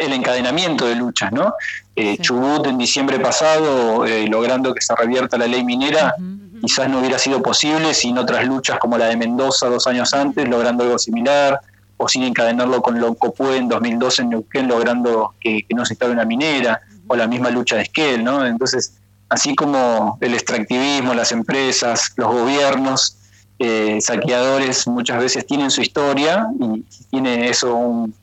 El, 0.00 0.12
encadenamiento 0.12 0.84
de 0.86 0.96
luchas, 0.96 1.30
¿no? 1.30 1.54
Eh, 1.94 2.18
Chubut 2.18 2.66
en 2.66 2.76
diciembre 2.76 3.20
pasado, 3.20 4.04
eh, 4.04 4.26
logrando 4.26 4.74
que 4.74 4.80
se 4.80 4.94
revierta 4.96 5.38
la 5.38 5.46
ley 5.46 5.64
minera, 5.64 6.16
quizás 6.60 6.88
no 6.88 6.98
hubiera 6.98 7.18
sido 7.20 7.40
posible 7.40 7.94
sin 7.94 8.18
otras 8.18 8.44
luchas 8.44 8.80
como 8.80 8.98
la 8.98 9.06
de 9.06 9.16
Mendoza 9.16 9.68
dos 9.68 9.86
años 9.86 10.12
antes, 10.14 10.48
logrando 10.48 10.82
algo 10.82 10.98
similar, 10.98 11.60
o 11.96 12.08
sin 12.08 12.24
encadenarlo 12.24 12.82
con 12.82 13.00
Loncopue 13.00 13.56
en 13.56 13.68
2012 13.68 14.22
en 14.22 14.30
Neuquén, 14.30 14.66
logrando 14.66 15.34
que, 15.40 15.64
no 15.74 15.86
se 15.86 15.94
instale 15.94 16.12
una 16.12 16.24
minera, 16.24 16.80
o 17.06 17.14
la 17.14 17.28
misma 17.28 17.50
lucha 17.50 17.76
de 17.76 17.82
Esquel, 17.82 18.24
¿no? 18.24 18.44
Entonces, 18.44 18.94
así 19.28 19.54
como 19.54 20.18
el 20.20 20.34
extractivismo, 20.34 21.14
las 21.14 21.32
empresas, 21.32 22.12
los 22.16 22.32
gobiernos, 22.32 23.16
eh, 23.58 23.98
saqueadores 24.00 24.86
muchas 24.86 25.18
veces 25.18 25.46
tienen 25.46 25.70
su 25.70 25.80
historia 25.80 26.46
y 26.60 26.82
tiene 27.10 27.48
eso 27.48 27.74
un, 27.74 28.14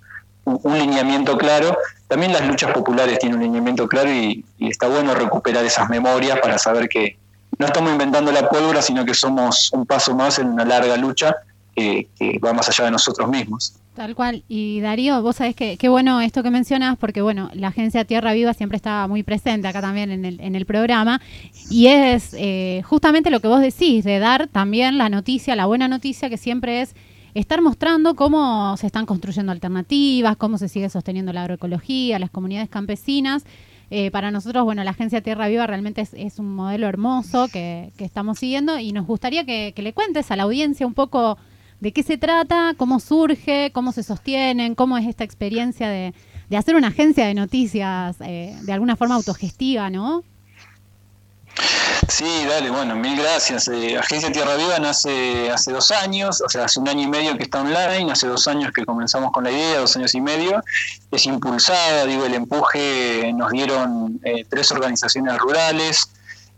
lineamiento 0.45 1.37
claro. 1.37 1.77
También 2.07 2.33
las 2.33 2.45
luchas 2.47 2.71
populares 2.71 3.17
tienen 3.19 3.37
un 3.37 3.43
lineamiento 3.43 3.87
claro 3.87 4.11
y, 4.11 4.45
está 4.59 4.87
bueno 4.87 5.15
recuperar 5.15 5.65
esas 5.65 5.89
memorias 5.89 6.39
para 6.39 6.57
saber 6.57 6.87
que 6.87 7.17
no 7.57 7.65
estamos 7.65 7.91
inventando 7.91 8.31
la 8.31 8.49
pólvora, 8.49 8.81
sino 8.81 9.05
que 9.05 9.13
somos 9.13 9.71
un 9.73 9.85
paso 9.85 10.15
más 10.15 10.39
en 10.39 10.47
una 10.47 10.65
larga 10.65 10.97
lucha 10.97 11.35
que 11.75 12.07
va 12.43 12.53
más 12.53 12.69
allá 12.69 12.85
de 12.85 12.91
nosotros 12.91 13.27
mismos. 13.29 13.73
Tal 13.93 14.15
cual. 14.15 14.43
Y 14.47 14.79
Darío, 14.79 15.21
vos 15.21 15.35
sabés 15.35 15.55
que 15.55 15.77
qué 15.77 15.87
bueno 15.87 16.19
esto 16.19 16.41
que 16.41 16.49
mencionas, 16.49 16.97
porque 16.97 17.21
bueno, 17.21 17.51
la 17.53 17.67
agencia 17.67 18.05
Tierra 18.05 18.33
Viva 18.33 18.55
siempre 18.55 18.75
está 18.75 19.07
muy 19.07 19.21
presente 19.21 19.67
acá 19.67 19.81
también 19.81 20.09
en 20.09 20.25
el, 20.25 20.39
en 20.39 20.55
el 20.55 20.65
programa, 20.65 21.21
y 21.69 21.87
es 21.87 22.33
eh, 22.33 22.81
justamente 22.85 23.29
lo 23.29 23.39
que 23.39 23.47
vos 23.47 23.61
decís, 23.61 24.03
de 24.03 24.17
dar 24.17 24.47
también 24.47 24.97
la 24.97 25.09
noticia, 25.09 25.55
la 25.55 25.67
buena 25.67 25.87
noticia, 25.87 26.27
que 26.27 26.37
siempre 26.37 26.81
es 26.81 26.95
estar 27.35 27.61
mostrando 27.61 28.15
cómo 28.15 28.75
se 28.77 28.87
están 28.87 29.05
construyendo 29.05 29.51
alternativas, 29.51 30.37
cómo 30.37 30.57
se 30.57 30.69
sigue 30.69 30.89
sosteniendo 30.89 31.31
la 31.31 31.41
agroecología, 31.41 32.17
las 32.17 32.31
comunidades 32.31 32.69
campesinas. 32.69 33.45
Eh, 33.91 34.09
para 34.09 34.31
nosotros, 34.31 34.63
bueno, 34.63 34.83
la 34.83 34.91
Agencia 34.91 35.21
Tierra 35.21 35.47
Viva 35.47 35.67
realmente 35.67 36.01
es, 36.01 36.39
un 36.39 36.55
modelo 36.55 36.87
hermoso 36.87 37.47
que, 37.47 37.91
que, 37.95 38.05
estamos 38.05 38.39
siguiendo 38.39 38.79
y 38.79 38.91
nos 38.91 39.05
gustaría 39.05 39.45
que 39.45 39.73
le 39.77 39.93
cuentes 39.93 40.31
a 40.31 40.35
la 40.35 40.43
audiencia 40.43 40.87
un 40.87 40.95
poco 40.95 41.37
de 41.83 41.91
qué 41.91 42.01
se 42.01 42.17
trata, 42.17 42.75
cómo 42.77 43.01
surge, 43.01 43.69
cómo 43.73 43.91
se 43.91 44.03
sostienen, 44.03 44.73
cómo 44.73 44.97
es 44.97 45.05
esta 45.05 45.25
experiencia 45.25 45.89
de, 45.89 46.13
hacer 46.57 46.75
una 46.75 46.87
agencia 46.87 47.27
de 47.27 47.33
noticias 47.33 48.15
eh, 48.21 48.55
de 48.61 48.71
alguna 48.71 48.95
forma 48.95 49.15
autogestiva, 49.15 49.89
¿no? 49.89 50.23
Sí, 52.07 52.45
dale, 52.47 52.69
bueno, 52.69 52.95
mil 52.95 53.17
gracias. 53.17 53.67
Eh, 53.67 53.97
Agencia 53.97 54.31
Tierra 54.31 54.55
Viva 54.55 54.79
nace 54.79 55.51
hace 55.51 55.73
dos 55.73 55.91
años, 55.91 56.41
o 56.41 56.47
sea, 56.47 56.65
hace 56.65 56.79
un 56.79 56.87
año 56.87 57.01
y 57.01 57.07
medio 57.07 57.35
que 57.35 57.43
está 57.43 57.59
online, 57.59 58.09
hace 58.09 58.27
dos 58.27 58.47
años 58.47 58.71
que 58.71 58.85
comenzamos 58.85 59.33
con 59.33 59.43
la 59.43 59.51
idea, 59.51 59.79
dos 59.79 59.97
años 59.97 60.15
y 60.15 60.21
medio. 60.21 60.63
Es 61.11 61.25
impulsada, 61.25 62.05
digo, 62.05 62.25
el 62.25 62.35
empuje 62.35 63.33
nos 63.35 63.51
dieron 63.51 64.21
eh, 64.23 64.45
tres 64.49 64.71
organizaciones 64.71 65.37
rurales, 65.37 66.09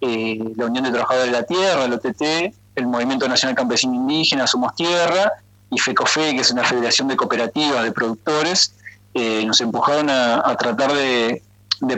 la 0.02 0.66
Unión 0.68 0.84
de 0.84 0.92
Trabajadores 0.92 1.32
de 1.32 1.40
la 1.40 1.44
Tierra, 1.48 1.86
el 1.86 1.94
OTT, 1.94 2.54
el 2.76 2.88
Movimiento 2.88 3.28
Nacional 3.28 3.56
Campesino 3.56 3.94
Indígena, 3.94 4.48
Somos 4.48 4.76
Tierra, 4.76 5.32
y 5.72 5.80
FECOFE, 5.80 6.36
que 6.36 6.42
es 6.42 6.52
una 6.52 6.64
federación 6.64 7.08
de 7.08 7.16
cooperativas 7.16 7.84
de 7.84 7.92
productores, 7.92 8.74
eh, 9.14 9.46
nos 9.46 9.62
empujaron 9.62 10.10
a, 10.10 10.56
tratar 10.58 10.94
de, 10.94 11.42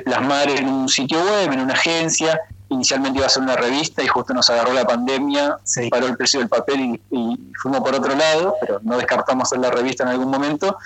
plasmar 0.06 0.50
en 0.50 0.68
un 0.68 0.90
sitio 0.90 1.20
web, 1.20 1.52
en 1.52 1.62
una 1.62 1.74
agencia. 1.74 2.40
Inicialmente 2.70 3.20
iba 3.20 3.28
a 3.28 3.30
ser 3.30 3.44
una 3.44 3.56
revista 3.56 4.04
y 4.04 4.08
justo 4.08 4.34
nos 4.34 4.50
agarró 4.50 4.74
la 4.74 4.86
pandemia, 4.86 5.58
se 5.64 5.82
disparó 5.82 6.08
el 6.08 6.18
precio 6.18 6.40
del 6.40 6.50
papel 6.50 7.00
y, 7.10 7.40
fuimos 7.62 7.82
por 7.82 7.96
otro 7.96 8.16
lado, 8.16 8.56
pero 8.62 8.80
no 8.84 8.98
descartamos 8.98 9.48
hacer 9.48 9.60
la 9.60 9.72
revista 9.72 10.04
en 10.04 10.10
algún 10.10 10.30
momento. 10.30 10.78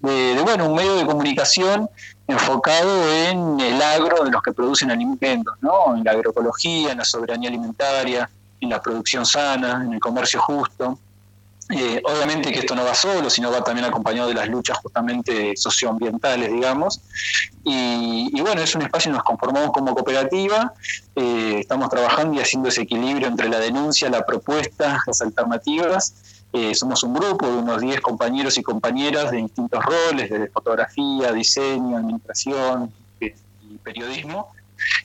De, 0.00 0.38
bueno, 0.42 0.68
un 0.68 0.74
medio 0.76 0.96
de 0.96 1.06
comunicación 1.06 1.88
enfocado 2.28 3.12
en 3.12 3.60
el 3.60 3.80
agro 3.80 4.24
de 4.24 4.30
los 4.30 4.42
que 4.42 4.52
producen 4.52 4.90
alimentos, 4.90 5.54
¿no? 5.60 5.96
en 5.96 6.04
la 6.04 6.12
agroecología, 6.12 6.92
en 6.92 6.98
la 6.98 7.04
soberanía 7.04 7.48
alimentaria, 7.48 8.28
en 8.60 8.70
la 8.70 8.80
producción 8.80 9.26
sana, 9.26 9.82
en 9.84 9.92
el 9.92 10.00
comercio 10.00 10.40
justo. 10.40 10.98
Eh, 11.68 12.00
obviamente 12.04 12.52
que 12.52 12.60
esto 12.60 12.76
no 12.76 12.84
va 12.84 12.94
solo, 12.94 13.28
sino 13.28 13.50
va 13.50 13.64
también 13.64 13.86
acompañado 13.86 14.28
de 14.28 14.34
las 14.34 14.48
luchas 14.48 14.78
justamente 14.78 15.56
socioambientales, 15.56 16.52
digamos. 16.52 17.00
Y, 17.64 18.40
bueno, 18.40 18.62
es 18.62 18.74
un 18.76 18.82
espacio 18.82 19.10
nos 19.10 19.24
conformamos 19.24 19.72
como 19.72 19.92
cooperativa, 19.92 20.72
eh, 21.16 21.56
estamos 21.58 21.88
trabajando 21.88 22.34
y 22.34 22.40
haciendo 22.40 22.68
ese 22.68 22.82
equilibrio 22.82 23.26
entre 23.26 23.48
la 23.48 23.58
denuncia, 23.58 24.08
la 24.08 24.24
propuesta, 24.24 25.02
las 25.06 25.20
alternativas. 25.20 26.14
Eh, 26.52 26.74
somos 26.76 27.02
un 27.02 27.14
grupo 27.14 27.46
de 27.46 27.54
unos 27.54 27.80
10 27.80 28.00
compañeros 28.00 28.56
y 28.58 28.62
compañeras 28.62 29.32
de 29.32 29.38
distintos 29.38 29.84
roles, 29.84 30.30
desde 30.30 30.48
fotografía, 30.48 31.32
diseño, 31.32 31.96
administración 31.96 32.92
y 33.20 33.78
periodismo. 33.78 34.52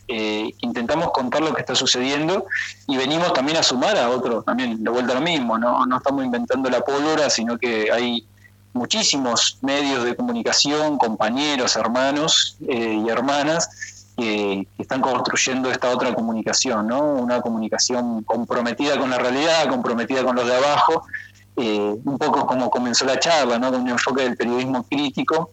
Eh, 0.08 0.54
intentamos 0.60 1.12
contar 1.12 1.42
lo 1.42 1.54
que 1.54 1.62
está 1.62 1.76
sucediendo 1.76 2.46
y 2.88 2.98
venimos 2.98 3.34
también 3.34 3.58
a 3.58 3.64
sumar 3.64 3.98
a 3.98 4.10
otros, 4.10 4.44
también 4.46 4.84
de 4.84 4.90
vuelta 4.90 5.14
lo 5.14 5.22
mismo, 5.22 5.58
no, 5.58 5.86
no 5.86 5.98
estamos 5.98 6.26
inventando 6.26 6.70
la 6.70 6.82
pólvora, 6.82 7.30
sino 7.30 7.58
que 7.58 7.92
hay 7.92 8.26
muchísimos 8.74 9.58
medios 9.62 10.04
de 10.04 10.16
comunicación, 10.16 10.98
compañeros, 10.98 11.76
hermanos 11.76 12.58
eh, 12.68 13.02
y 13.06 13.10
hermanas 13.10 14.12
que, 14.18 14.68
están 14.78 15.02
construyendo 15.02 15.72
esta 15.72 15.90
otra 15.90 16.14
comunicación, 16.14 16.88
¿no? 16.88 17.02
Una 17.02 17.42
comunicación 17.42 18.24
comprometida 18.24 18.98
con 19.00 19.10
la 19.10 19.18
realidad, 19.18 19.68
comprometida 19.70 20.24
con 20.24 20.36
los 20.36 20.46
de 20.46 20.56
abajo, 20.56 21.04
eh, 21.58 21.96
un 22.04 22.18
poco 22.18 22.46
como 22.46 22.70
comenzó 22.70 23.06
la 23.06 23.20
charla, 23.20 23.60
¿no? 23.60 23.72
Con 23.72 23.82
un 23.82 23.90
enfoque 23.90 24.24
del 24.24 24.38
periodismo 24.38 24.84
crítico. 24.84 25.52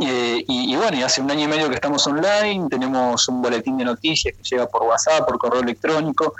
Eh, 0.00 0.44
y, 0.48 0.74
bueno, 0.74 0.96
y 0.96 1.02
hace 1.02 1.20
un 1.20 1.30
año 1.30 1.44
y 1.44 1.48
medio 1.48 1.68
que 1.68 1.76
estamos 1.76 2.04
online, 2.06 2.68
tenemos 2.68 3.28
un 3.28 3.40
boletín 3.40 3.76
de 3.76 3.84
noticias 3.84 4.34
que 4.36 4.42
llega 4.42 4.66
por 4.66 4.82
WhatsApp, 4.82 5.24
por 5.24 5.38
correo 5.38 5.60
electrónico. 5.60 6.34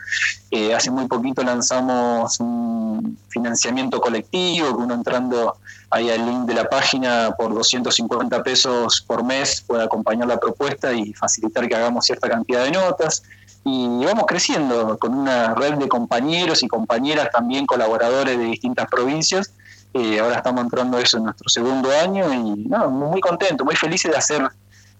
hace 0.74 0.90
muy 0.90 1.06
poquito 1.06 1.42
lanzamos 1.42 2.40
un 2.40 3.16
financiamiento 3.28 4.00
colectivo, 4.00 4.76
que 4.76 4.82
uno 4.82 4.94
entrando 4.94 5.56
ahí 5.94 6.10
el 6.10 6.26
link 6.26 6.46
de 6.46 6.54
la 6.54 6.68
página 6.68 7.34
por 7.38 7.54
250 7.54 8.42
pesos 8.42 9.04
por 9.06 9.22
mes 9.22 9.62
puede 9.66 9.84
acompañar 9.84 10.26
la 10.26 10.38
propuesta 10.38 10.92
y 10.92 11.12
facilitar 11.14 11.68
que 11.68 11.76
hagamos 11.76 12.04
cierta 12.06 12.28
cantidad 12.28 12.64
de 12.64 12.72
notas. 12.72 13.22
Y 13.64 14.04
vamos 14.04 14.24
creciendo 14.26 14.98
con 14.98 15.14
una 15.14 15.54
red 15.54 15.74
de 15.74 15.88
compañeros 15.88 16.62
y 16.62 16.68
compañeras 16.68 17.30
también 17.32 17.64
colaboradores 17.64 18.36
de 18.36 18.44
distintas 18.44 18.86
provincias. 18.90 19.52
Eh, 19.94 20.18
ahora 20.18 20.36
estamos 20.36 20.62
entrando 20.62 20.98
eso 20.98 21.18
en 21.18 21.24
nuestro 21.24 21.48
segundo 21.48 21.88
año 21.90 22.32
y 22.34 22.64
no, 22.68 22.90
muy 22.90 23.20
contento, 23.20 23.64
muy 23.64 23.76
felices 23.76 24.10
de 24.10 24.16
hacer 24.16 24.42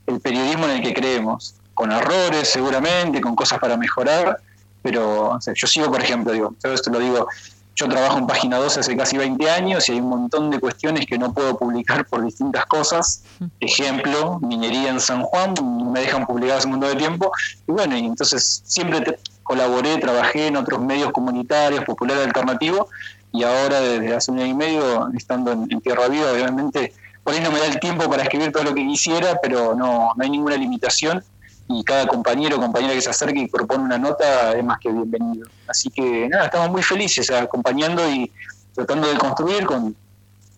el 0.07 0.21
periodismo 0.21 0.67
en 0.67 0.71
el 0.71 0.83
que 0.83 0.95
creemos, 0.95 1.57
con 1.75 1.91
errores 1.91 2.49
seguramente, 2.49 3.21
con 3.21 3.35
cosas 3.35 3.59
para 3.59 3.77
mejorar, 3.77 4.39
pero 4.83 5.39
yo 5.55 5.67
sigo, 5.67 5.91
por 5.91 6.01
ejemplo, 6.01 6.33
digo, 6.33 6.55
todo 6.61 6.73
esto 6.75 6.91
lo 6.91 7.01
digo, 7.01 7.27
yo 7.77 7.89
trabajo 7.89 8.19
en 8.19 8.27
Página 8.29 8.59
12 8.59 8.81
hace 8.81 8.97
casi 8.97 9.17
20 9.17 9.51
años 9.51 9.89
y 9.89 9.93
hay 9.93 10.01
un 10.01 10.09
montón 10.09 10.51
de 10.51 10.61
cuestiones 10.61 11.07
que 11.07 11.19
no 11.19 11.33
puedo 11.33 11.59
publicar 11.59 12.07
por 12.07 12.25
distintas 12.25 12.67
cosas. 12.67 13.25
Ejemplo, 13.59 14.39
minería 14.41 14.91
en 14.91 15.01
San 15.01 15.23
Juan, 15.23 15.55
me 15.93 16.01
dejan 16.01 16.25
publicar 16.25 16.59
hace 16.59 16.67
un 16.69 16.75
montón 16.75 16.91
de 16.91 16.97
tiempo. 16.97 17.33
Y 17.67 17.73
bueno, 17.73 17.97
y 17.97 18.05
entonces 18.05 18.63
siempre 18.65 19.19
colaboré, 19.43 19.99
trabajé 19.99 20.47
en 20.47 20.57
otros 20.57 20.81
medios 20.81 21.11
comunitarios, 21.11 21.85
popular 21.85 22.19
alternativo, 22.19 22.89
y 23.35 23.43
ahora 23.43 23.81
desde 23.81 24.15
hace 24.15 24.31
un 24.31 24.39
año 24.39 24.47
y 24.53 24.55
medio, 24.55 25.09
estando 25.09 25.51
en, 25.51 25.81
Tierra 25.81 26.07
Viva, 26.07 26.31
obviamente, 26.31 26.95
por 27.25 27.35
ahí 27.35 27.41
no 27.41 27.51
me 27.51 27.59
da 27.59 27.67
el 27.67 27.81
tiempo 27.81 28.09
para 28.09 28.23
escribir 28.23 28.53
todo 28.53 28.63
lo 28.63 28.73
que 28.73 28.87
quisiera, 28.87 29.41
pero 29.43 29.75
no, 29.75 30.13
no 30.15 30.25
hay 30.25 30.31
ninguna 30.31 30.57
limitación 30.57 31.23
y 31.69 31.83
cada 31.83 32.07
compañero 32.07 32.59
o 32.59 32.61
compañera 32.61 32.95
que 32.95 33.03
se 33.03 33.11
acerque 33.11 33.41
y 33.41 33.49
propone 33.49 33.83
una 33.83 33.99
nota 33.99 34.53
es 34.53 34.65
más 34.65 34.79
que 34.79 34.93
bienvenido. 34.93 35.49
Así 35.67 35.91
que 35.91 36.29
nada, 36.29 36.45
estamos 36.45 36.71
muy 36.71 36.83
felices 36.85 37.29
acompañando 37.33 38.09
y 38.09 38.31
tratando 38.73 39.09
de 39.09 39.19
construir 39.19 39.67
con... 39.67 39.97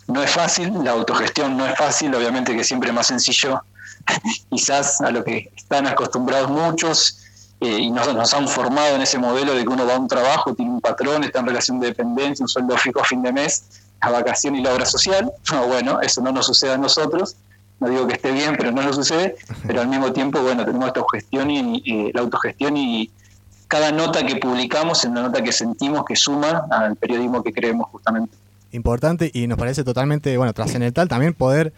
No 0.09 0.23
es 0.23 0.31
fácil, 0.31 0.85
la 0.85 0.91
autogestión 0.91 1.57
no 1.57 1.67
es 1.67 1.77
fácil, 1.79 2.15
obviamente 2.15 2.55
que 2.55 2.63
siempre 2.63 2.91
es 2.91 2.95
más 2.95 3.07
sencillo 3.07 3.63
quizás 4.51 5.01
a 5.01 5.11
lo 5.11 5.25
que 5.25 5.51
están 5.57 5.87
acostumbrados 5.87 6.51
muchos 6.51 7.26
eh, 7.61 7.79
y 7.79 7.91
nos, 7.91 8.13
nos, 8.15 8.35
han 8.35 8.49
formado 8.49 8.97
en 8.97 9.03
ese 9.03 9.19
modelo 9.19 9.55
de 9.55 9.63
que 9.63 9.69
uno 9.69 9.87
va 9.87 9.95
a 9.95 9.99
un 9.99 10.09
trabajo, 10.09 10.55
tiene 10.55 10.71
un 10.71 10.81
patrón, 10.81 11.25
está 11.25 11.41
en 11.41 11.47
relación 11.47 11.81
de 11.81 11.89
dependencia, 11.89 12.45
un 12.45 12.49
sueldo 12.49 12.77
fijo 12.77 13.01
a 13.01 13.05
fin 13.05 13.23
de 13.23 13.33
mes, 13.33 13.83
la 14.03 14.11
vacación 14.11 14.57
y 14.57 14.63
la 14.63 14.75
obra 14.75 14.87
social. 14.87 15.33
No, 15.53 15.67
bueno, 15.67 16.01
eso 16.01 16.21
no 16.21 16.33
nos 16.33 16.47
sucede 16.47 16.73
a 16.73 16.79
nosotros 16.79 17.37
no 17.81 17.89
digo 17.89 18.07
que 18.07 18.15
esté 18.15 18.33
bien, 18.33 18.57
pero 18.57 18.73
no 18.73 18.83
lo 18.83 18.93
sucede, 18.93 19.37
pero 19.67 19.83
al 19.83 19.89
mismo 19.89 20.13
tiempo, 20.13 20.41
bueno, 20.41 20.65
tenemos 20.65 20.87
autogestión 20.89 21.51
y, 21.51 22.13
la 22.13 22.23
autogestión 22.23 22.77
y 22.77 23.11
cada 23.69 23.93
nota 23.93 24.25
que 24.25 24.37
publicamos 24.37 25.05
es 25.05 25.11
una 25.11 25.23
nota 25.23 25.43
que 25.43 25.53
sentimos 25.53 26.05
que 26.05 26.17
suma 26.17 26.67
al 26.71 26.97
periodismo 26.97 27.43
que 27.43 27.53
creemos 27.53 27.89
justamente. 27.91 28.35
Importante 28.73 29.31
y 29.33 29.47
nos 29.47 29.59
parece 29.59 29.85
totalmente, 29.85 30.37
bueno, 30.37 30.53
trascendental 30.53 31.09
también 31.09 31.35
poder 31.35 31.73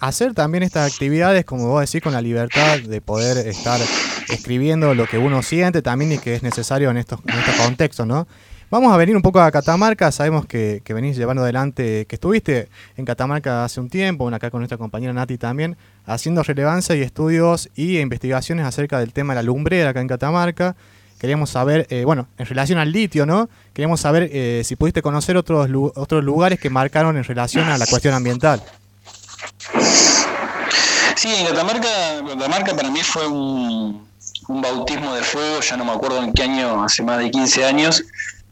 hacer 0.00 0.34
también 0.34 0.62
estas 0.62 0.92
actividades, 0.92 1.44
como 1.44 1.68
vos 1.68 1.80
decís, 1.80 2.02
con 2.02 2.12
la 2.12 2.20
libertad 2.20 2.78
de 2.80 3.00
poder 3.00 3.46
estar 3.46 3.80
escribiendo 4.28 4.94
lo 4.94 5.06
que 5.06 5.18
uno 5.18 5.42
siente 5.42 5.82
también 5.82 6.12
y 6.12 6.18
que 6.18 6.34
es 6.34 6.42
necesario 6.42 6.90
en 6.90 6.98
estos, 6.98 7.20
en 7.26 7.38
estos 7.38 7.54
contextos, 7.56 8.06
¿no? 8.06 8.26
Vamos 8.70 8.92
a 8.92 8.98
venir 8.98 9.16
un 9.16 9.22
poco 9.22 9.40
a 9.40 9.50
Catamarca, 9.50 10.12
sabemos 10.12 10.44
que, 10.44 10.82
venís 10.88 11.16
llevando 11.16 11.42
adelante, 11.42 12.04
que 12.06 12.16
estuviste 12.16 12.68
en 12.98 13.06
Catamarca 13.06 13.64
hace 13.64 13.80
un 13.80 13.88
tiempo, 13.88 14.28
acá 14.28 14.50
con 14.50 14.60
nuestra 14.60 14.76
compañera 14.76 15.14
Nati 15.14 15.38
también, 15.38 15.78
haciendo 16.04 16.42
relevancia 16.42 16.94
y 16.94 17.00
estudios 17.00 17.70
y 17.74 17.98
investigaciones 17.98 18.66
acerca 18.66 18.98
del 18.98 19.14
tema 19.14 19.32
de 19.32 19.36
la 19.36 19.42
lumbrera 19.42 19.88
acá 19.88 20.02
en 20.02 20.08
Catamarca. 20.08 20.76
Queríamos 21.18 21.48
saber, 21.48 21.86
eh, 21.88 22.04
bueno, 22.04 22.28
en 22.36 22.44
relación 22.44 22.78
al 22.78 22.92
litio, 22.92 23.24
¿no? 23.24 23.48
Queríamos 23.72 24.02
saber 24.02 24.28
eh, 24.30 24.60
si 24.66 24.76
pudiste 24.76 25.00
conocer 25.00 25.38
otros, 25.38 25.70
otros 25.94 26.22
lugares 26.22 26.60
que 26.60 26.68
marcaron 26.68 27.16
en 27.16 27.24
relación 27.24 27.70
a 27.70 27.78
la 27.78 27.86
cuestión 27.86 28.12
ambiental. 28.12 28.62
Sí, 31.16 31.34
en 31.34 31.46
Catamarca, 31.46 31.88
Catamarca 32.28 32.76
para 32.76 32.90
mí 32.90 33.00
fue 33.02 33.26
un, 33.26 34.06
bautismo 34.48 35.14
de 35.14 35.22
fuego, 35.22 35.60
ya 35.60 35.76
no 35.76 35.84
me 35.84 35.92
acuerdo 35.92 36.22
en 36.22 36.32
qué 36.32 36.44
año, 36.44 36.82
hace 36.82 37.02
más 37.02 37.18
de 37.18 37.30
15 37.30 37.64
años, 37.64 38.04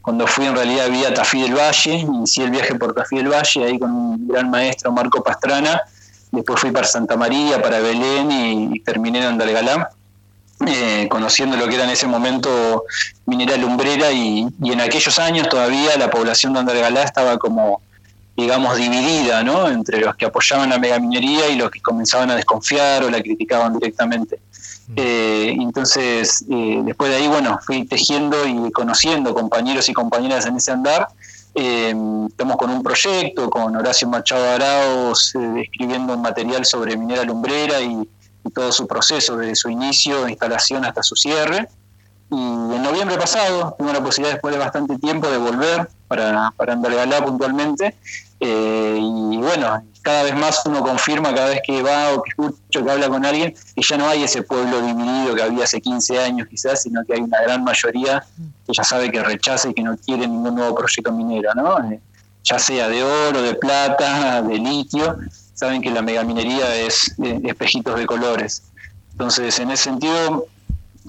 cuando 0.02 0.26
fui 0.26 0.46
en 0.46 0.54
realidad 0.54 0.90
vía 0.90 1.14
Tafí 1.14 1.42
del 1.42 1.54
Valle, 1.54 1.94
inicié 1.94 2.44
el 2.44 2.50
viaje 2.50 2.74
por 2.74 2.92
Tafí 2.92 3.16
del 3.16 3.28
Valle, 3.28 3.64
ahí 3.64 3.78
con 3.78 3.92
un 3.92 4.28
gran 4.28 4.50
maestro, 4.50 4.90
Marco 4.90 5.22
Pastrana, 5.22 5.80
después 6.32 6.60
fui 6.60 6.70
para 6.70 6.86
Santa 6.86 7.16
María, 7.16 7.62
para 7.62 7.78
Belén 7.80 8.30
y, 8.32 8.80
terminé 8.80 9.18
en 9.18 9.26
Andalgalá, 9.26 9.90
eh, 10.66 11.06
conociendo 11.08 11.56
lo 11.56 11.68
que 11.68 11.76
era 11.76 11.84
en 11.84 11.90
ese 11.90 12.06
momento 12.06 12.84
minera 13.26 13.56
lumbrera 13.56 14.10
y, 14.10 14.48
en 14.64 14.80
aquellos 14.80 15.18
años 15.18 15.48
todavía 15.48 15.96
la 15.96 16.10
población 16.10 16.52
de 16.52 16.60
Andalgalá 16.60 17.02
estaba 17.04 17.38
como 17.38 17.80
digamos, 18.36 18.76
dividida, 18.76 19.42
¿no? 19.42 19.68
Entre 19.68 20.00
los 20.00 20.14
que 20.16 20.26
apoyaban 20.26 20.70
la 20.70 20.78
megaminería 20.78 21.48
y 21.48 21.56
los 21.56 21.70
que 21.70 21.80
comenzaban 21.80 22.30
a 22.30 22.36
desconfiar 22.36 23.02
o 23.04 23.10
la 23.10 23.22
criticaban 23.22 23.72
directamente. 23.72 24.40
Eh, 24.94 25.56
entonces, 25.58 26.44
eh, 26.48 26.80
después 26.84 27.10
de 27.10 27.16
ahí, 27.16 27.26
bueno, 27.26 27.58
fui 27.62 27.84
tejiendo 27.86 28.46
y 28.46 28.70
conociendo 28.70 29.34
compañeros 29.34 29.88
y 29.88 29.92
compañeras 29.92 30.46
en 30.46 30.56
ese 30.56 30.70
andar. 30.70 31.08
Eh, 31.54 31.94
estamos 32.28 32.56
con 32.56 32.70
un 32.70 32.82
proyecto 32.82 33.48
con 33.48 33.74
Horacio 33.74 34.06
Machado 34.08 34.48
Araos 34.50 35.34
escribiendo 35.56 36.14
un 36.14 36.20
material 36.20 36.66
sobre 36.66 36.96
minera 36.96 37.24
lumbrera 37.24 37.80
y, 37.80 38.08
todo 38.54 38.70
su 38.70 38.86
proceso, 38.86 39.36
desde 39.36 39.56
su 39.56 39.68
inicio, 39.68 40.28
instalación 40.28 40.84
hasta 40.84 41.02
su 41.02 41.16
cierre. 41.16 41.68
Y 42.30 42.36
en 42.36 42.80
noviembre 42.80 43.18
pasado 43.18 43.74
tuve 43.76 43.92
la 43.92 44.00
posibilidad, 44.00 44.34
después 44.34 44.54
de 44.54 44.60
bastante 44.60 44.98
tiempo, 44.98 45.28
de 45.28 45.36
volver 45.36 45.88
para, 46.06 46.52
para 46.56 46.74
Andalgalá 46.74 47.24
puntualmente. 47.24 47.96
Y 48.38 49.36
bueno, 49.36 49.82
cada 50.06 50.22
vez 50.22 50.36
más 50.36 50.64
uno 50.66 50.84
confirma 50.84 51.34
cada 51.34 51.48
vez 51.48 51.60
que 51.66 51.82
va 51.82 52.12
o 52.12 52.22
que 52.22 52.30
escucho 52.30 52.84
que 52.84 52.90
habla 52.90 53.08
con 53.08 53.24
alguien 53.24 53.52
que 53.74 53.82
ya 53.82 53.96
no 53.96 54.08
hay 54.08 54.22
ese 54.22 54.42
pueblo 54.42 54.80
dividido 54.80 55.34
que 55.34 55.42
había 55.42 55.64
hace 55.64 55.80
15 55.80 56.20
años 56.20 56.46
quizás, 56.48 56.82
sino 56.82 57.04
que 57.04 57.14
hay 57.14 57.22
una 57.22 57.42
gran 57.42 57.64
mayoría 57.64 58.24
que 58.64 58.72
ya 58.72 58.84
sabe 58.84 59.10
que 59.10 59.20
rechaza 59.20 59.68
y 59.68 59.74
que 59.74 59.82
no 59.82 59.96
quiere 59.96 60.28
ningún 60.28 60.54
nuevo 60.54 60.76
proyecto 60.76 61.10
minero, 61.10 61.52
¿no? 61.56 61.90
Eh, 61.90 62.00
ya 62.44 62.56
sea 62.56 62.88
de 62.88 63.02
oro, 63.02 63.42
de 63.42 63.54
plata, 63.56 64.42
de 64.42 64.58
litio, 64.58 65.18
saben 65.54 65.82
que 65.82 65.90
la 65.90 66.02
megaminería 66.02 66.76
es 66.76 67.12
espejitos 67.42 67.98
de 67.98 68.06
colores. 68.06 68.62
Entonces, 69.10 69.58
en 69.58 69.72
ese 69.72 69.84
sentido, 69.84 70.46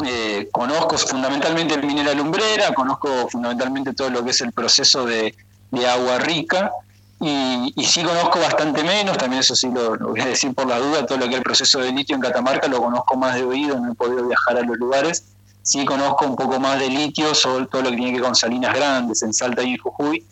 eh, 0.07 0.49
conozco 0.51 0.97
fundamentalmente 0.97 1.75
el 1.75 1.85
minera 1.85 2.15
lumbrera, 2.15 2.73
conozco 2.73 3.27
fundamentalmente 3.29 3.93
todo 3.93 4.09
lo 4.09 4.23
que 4.23 4.31
es 4.31 4.41
el 4.41 4.51
proceso 4.53 5.05
de, 5.05 5.35
de 5.69 5.87
agua 5.87 6.17
rica, 6.17 6.71
y, 7.19 7.83
sí 7.83 8.03
conozco 8.03 8.39
bastante 8.39 8.83
menos, 8.83 9.17
también 9.17 9.39
eso 9.39 9.55
sí 9.55 9.69
lo, 9.71 9.97
voy 9.97 10.21
a 10.21 10.27
decir 10.27 10.53
por 10.53 10.67
la 10.67 10.77
duda, 10.77 11.05
todo 11.05 11.17
lo 11.17 11.25
que 11.25 11.31
es 11.31 11.37
el 11.37 11.43
proceso 11.43 11.79
de 11.79 11.91
litio 11.91 12.15
en 12.15 12.21
Catamarca 12.21 12.67
lo 12.67 12.81
conozco 12.81 13.17
más 13.17 13.35
de 13.35 13.43
oído, 13.43 13.79
no 13.79 13.91
he 13.91 13.95
podido 13.95 14.27
viajar 14.27 14.57
a 14.57 14.61
los 14.61 14.77
lugares. 14.77 15.23
Sí 15.63 15.83
conozco 15.83 16.25
un 16.25 16.35
poco 16.35 16.59
más 16.59 16.79
de 16.79 16.89
litio, 16.89 17.33
sobre 17.33 17.65
todo 17.65 17.81
lo 17.81 17.89
que 17.89 17.97
tiene 17.97 18.11
que 18.11 18.17
ver 18.19 18.23
con 18.23 18.35
salinas 18.35 18.73
grandes, 18.73 19.21
en 19.23 19.33
Salta 19.33 19.63
y 19.63 19.77
Jujuy, 19.77 20.23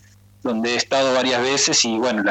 donde 0.43 0.73
he 0.73 0.75
estado 0.75 1.13
varias 1.13 1.41
veces 1.41 1.83
y 1.85 1.97
bueno, 1.97 2.23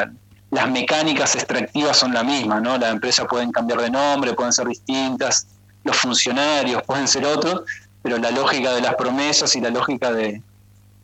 las 0.50 0.70
mecánicas 0.70 1.34
extractivas 1.34 1.96
son 1.98 2.14
las 2.14 2.24
mismas, 2.24 2.62
¿no? 2.62 2.78
Las 2.78 2.92
empresas 2.92 3.26
pueden 3.28 3.50
cambiar 3.50 3.80
de 3.80 3.90
nombre, 3.90 4.34
pueden 4.34 4.52
ser 4.52 4.68
distintas, 4.68 5.48
los 5.82 5.96
funcionarios 5.96 6.82
pueden 6.84 7.08
ser 7.08 7.26
otros, 7.26 7.62
pero 8.02 8.18
la 8.18 8.30
lógica 8.30 8.72
de 8.72 8.80
las 8.80 8.94
promesas 8.94 9.54
y 9.56 9.60
la 9.60 9.70
lógica 9.70 10.12
de, 10.12 10.40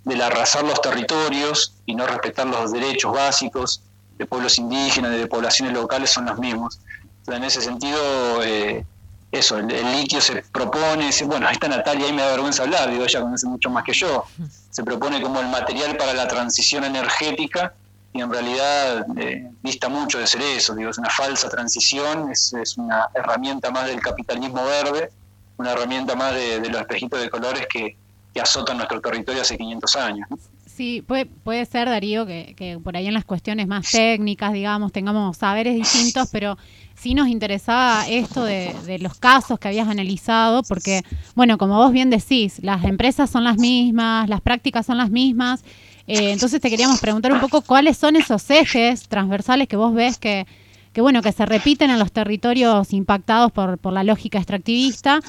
del 0.04 0.22
arrasar 0.22 0.64
los 0.64 0.80
territorios 0.80 1.74
y 1.86 1.94
no 1.94 2.06
respetar 2.06 2.46
los 2.46 2.72
derechos 2.72 3.12
básicos 3.12 3.82
de 4.18 4.26
pueblos 4.26 4.58
indígenas, 4.58 5.12
de 5.12 5.26
poblaciones 5.26 5.74
locales, 5.74 6.10
son 6.10 6.26
los 6.26 6.38
mismos. 6.38 6.80
en 7.26 7.44
ese 7.44 7.60
sentido, 7.60 7.98
eh, 8.42 8.84
eso, 9.32 9.58
el, 9.58 9.68
litio 9.92 10.20
se 10.20 10.42
propone, 10.52 11.10
bueno, 11.26 11.46
ahí 11.46 11.54
está 11.54 11.68
Natalia, 11.68 12.06
ahí 12.06 12.12
me 12.12 12.22
da 12.22 12.32
vergüenza 12.32 12.64
hablar, 12.64 12.90
digo, 12.90 13.04
ella 13.04 13.20
conoce 13.20 13.46
mucho 13.46 13.70
más 13.70 13.84
que 13.84 13.92
yo, 13.92 14.24
se 14.70 14.82
propone 14.82 15.22
como 15.22 15.40
el 15.40 15.48
material 15.48 15.96
para 15.96 16.12
la 16.12 16.26
transición 16.26 16.84
energética 16.84 17.72
y 18.12 18.20
en 18.20 18.30
realidad 18.30 19.06
eh, 19.16 19.48
dista 19.62 19.88
mucho 19.88 20.18
de 20.18 20.26
ser 20.26 20.42
eso, 20.42 20.74
digo, 20.74 20.90
es 20.90 20.98
una 20.98 21.10
falsa 21.10 21.48
transición, 21.48 22.30
es, 22.32 22.52
una 22.76 23.08
herramienta 23.14 23.70
más 23.70 23.86
del 23.86 24.00
capitalismo 24.00 24.64
verde, 24.64 25.12
una 25.58 25.72
herramienta 25.72 26.16
más 26.16 26.34
de, 26.34 26.68
los 26.68 26.80
espejitos 26.80 27.20
de 27.20 27.30
colores 27.30 27.66
que, 27.72 27.96
que, 28.32 28.40
azotan 28.40 28.76
nuestro 28.76 29.00
territorio 29.00 29.42
hace 29.42 29.56
500 29.56 29.96
años. 29.96 30.28
Sí, 30.66 31.02
puede, 31.06 31.26
puede 31.26 31.66
ser, 31.66 31.88
Darío, 31.88 32.24
que, 32.24 32.54
que 32.56 32.78
por 32.82 32.96
ahí 32.96 33.06
en 33.06 33.12
las 33.12 33.24
cuestiones 33.24 33.66
más 33.66 33.90
técnicas, 33.90 34.52
digamos, 34.52 34.92
tengamos 34.92 35.36
saberes 35.36 35.74
distintos, 35.74 36.28
pero 36.32 36.56
sí 36.94 37.14
nos 37.14 37.28
interesaba 37.28 38.08
esto 38.08 38.44
de, 38.44 38.74
de, 38.86 38.98
los 38.98 39.18
casos 39.18 39.58
que 39.58 39.68
habías 39.68 39.88
analizado, 39.88 40.62
porque, 40.62 41.02
bueno, 41.34 41.58
como 41.58 41.76
vos 41.76 41.92
bien 41.92 42.08
decís, 42.08 42.60
las 42.62 42.84
empresas 42.84 43.28
son 43.28 43.44
las 43.44 43.58
mismas, 43.58 44.28
las 44.28 44.40
prácticas 44.40 44.86
son 44.86 44.96
las 44.96 45.10
mismas, 45.10 45.62
eh, 46.06 46.32
entonces 46.32 46.60
te 46.60 46.70
queríamos 46.70 47.00
preguntar 47.00 47.32
un 47.32 47.38
poco 47.40 47.60
cuáles 47.62 47.96
son 47.96 48.16
esos 48.16 48.50
ejes 48.50 49.08
transversales 49.08 49.68
que 49.68 49.76
vos 49.76 49.94
ves 49.94 50.18
que, 50.18 50.44
que 50.92 51.00
bueno, 51.00 51.22
que 51.22 51.30
se 51.30 51.46
repiten 51.46 51.88
en 51.88 52.00
los 52.00 52.10
territorios 52.10 52.92
impactados 52.92 53.52
por, 53.52 53.78
por 53.78 53.92
la 53.92 54.02
lógica 54.02 54.38
extractivista, 54.38 55.20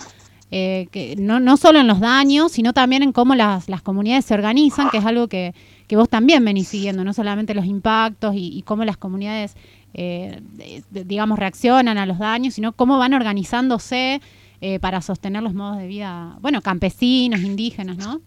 eh, 0.52 0.88
que 0.92 1.16
no, 1.18 1.40
no 1.40 1.58
solo 1.58 1.80
en 1.80 1.88
los 1.88 2.00
daños, 2.00 2.52
sino 2.52 2.74
también 2.74 3.04
en 3.04 3.12
cómo 3.12 3.36
las, 3.36 3.70
las 3.70 3.82
comunidades 3.82 4.26
se 4.26 4.34
organizan, 4.34 4.90
que 4.90 4.98
es 4.98 5.06
algo 5.06 5.28
que, 5.28 5.54
que 5.88 5.96
vos 5.96 6.10
también 6.10 6.46
venís 6.46 6.68
siguiendo, 6.68 7.04
no 7.04 7.14
solamente 7.14 7.54
los 7.54 7.66
impactos 7.66 8.34
y, 8.36 8.62
cómo 8.64 8.86
las 8.86 8.98
comunidades, 8.98 9.56
eh, 9.94 10.42
digamos, 10.92 11.40
reaccionan 11.40 11.98
a 11.98 12.06
los 12.06 12.20
daños, 12.20 12.54
sino 12.54 12.74
cómo 12.74 12.98
van 12.98 13.14
organizándose 13.14 14.22
para 14.80 15.02
sostener 15.02 15.42
los 15.42 15.56
modos 15.56 15.80
de 15.80 15.88
vida, 15.88 16.38
bueno, 16.40 16.62
campesinos, 16.62 17.42
indígenas, 17.42 17.98
¿no? 17.98 18.22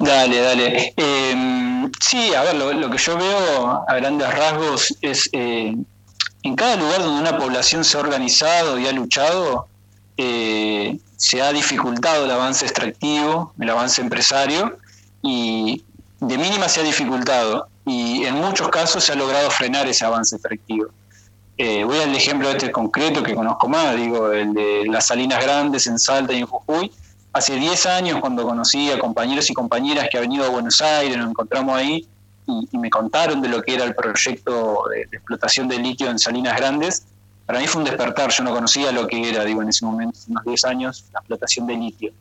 Dale, 0.00 0.40
dale. 0.40 0.94
Em, 0.96 1.90
sí, 2.00 2.32
a 2.34 2.42
ver, 2.42 2.54
lo, 2.56 2.90
que 2.90 2.98
yo 2.98 3.16
veo 3.16 3.84
a 3.86 3.94
grandes 3.96 4.32
rasgos 4.32 4.96
es 5.00 5.28
eh, 5.32 5.74
en 6.42 6.56
cada 6.56 6.76
lugar 6.76 7.02
donde 7.02 7.20
una 7.20 7.36
población 7.36 7.84
se 7.84 7.96
ha 7.96 8.00
organizado 8.00 8.78
y 8.78 8.86
ha 8.86 8.92
luchado, 8.92 9.66
eh, 10.18 10.98
se 11.16 11.40
ha 11.40 11.52
dificultado 11.52 12.26
el 12.26 12.30
avance 12.30 12.66
extractivo, 12.66 13.54
el 13.58 13.70
avance 13.70 14.02
empresario, 14.02 14.76
y 15.22 15.82
de 16.20 16.36
mínima 16.36 16.68
se 16.68 16.80
ha 16.80 16.82
dificultado, 16.82 17.68
y 17.86 18.24
en 18.24 18.34
muchos 18.34 18.68
casos 18.68 19.04
se 19.04 19.12
ha 19.12 19.14
logrado 19.14 19.50
frenar 19.50 19.88
ese 19.88 20.04
avance 20.04 20.36
extractivo. 20.36 20.88
Eh, 21.56 21.82
voy 21.84 21.98
al 21.98 22.14
ejemplo 22.14 22.50
este 22.50 22.70
concreto 22.70 23.22
que 23.22 23.34
conozco 23.34 23.68
más, 23.68 23.96
digo, 23.96 24.30
el 24.32 24.52
de 24.52 24.86
las 24.88 25.06
Salinas 25.06 25.42
Grandes 25.42 25.86
en 25.86 25.98
Salta 25.98 26.32
y 26.32 26.38
en 26.38 26.46
Jujuy, 26.46 26.92
hace 27.32 27.56
10 27.56 27.86
años 27.86 28.20
cuando 28.20 28.44
conocí 28.44 28.90
a 28.90 28.98
compañeros 28.98 29.48
y 29.50 29.54
compañeras 29.54 30.08
que 30.10 30.18
han 30.18 30.24
venido 30.24 30.44
a 30.44 30.48
Buenos 30.48 30.80
Aires, 30.82 31.16
nos 31.16 31.30
encontramos 31.30 31.76
ahí 31.76 32.06
y, 32.46 32.78
me 32.78 32.90
contaron 32.90 33.40
de 33.42 33.48
lo 33.48 33.62
que 33.62 33.74
era 33.74 33.84
el 33.84 33.94
proyecto 33.94 34.84
de, 34.90 35.02
explotación 35.02 35.68
de 35.68 35.78
litio 35.78 36.08
en 36.10 36.18
Salinas 36.18 36.56
Grandes, 36.56 37.06
para 37.48 37.60
mí 37.60 37.66
fue 37.66 37.80
un 37.80 37.86
despertar, 37.86 38.30
yo 38.30 38.44
no 38.44 38.52
conocía 38.52 38.92
lo 38.92 39.06
que 39.06 39.26
era, 39.26 39.42
digo, 39.42 39.62
en 39.62 39.70
ese 39.70 39.82
momento, 39.82 40.18
unos 40.28 40.44
10 40.44 40.64
años, 40.66 41.06
la 41.14 41.20
explotación 41.20 41.66
de 41.66 41.76
litio. 41.76 42.12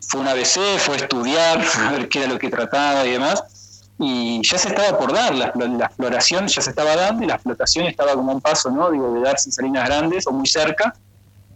Fue 0.00 0.20
una 0.20 0.32
ABC, 0.32 0.80
fue 0.80 0.96
estudiar, 0.96 1.64
a 1.86 1.92
ver 1.92 2.08
qué 2.08 2.24
era 2.24 2.28
lo 2.28 2.40
que 2.40 2.50
trataba 2.50 3.06
y 3.06 3.12
demás, 3.12 3.84
y 4.00 4.40
ya 4.42 4.58
se 4.58 4.70
estaba 4.70 4.98
por 4.98 5.12
dar, 5.12 5.32
la, 5.32 5.52
la, 5.54 5.86
exploración 5.86 6.48
ya 6.48 6.60
se 6.60 6.70
estaba 6.70 6.96
dando 6.96 7.22
y 7.22 7.28
la 7.28 7.34
explotación 7.34 7.86
estaba 7.86 8.14
como 8.14 8.32
un 8.32 8.40
paso, 8.40 8.68
¿no? 8.72 8.90
Digo, 8.90 9.14
de 9.14 9.20
darse 9.20 9.48
en 9.48 9.52
Salinas 9.52 9.84
Grandes 9.84 10.26
o 10.26 10.32
muy 10.32 10.48
cerca, 10.48 10.92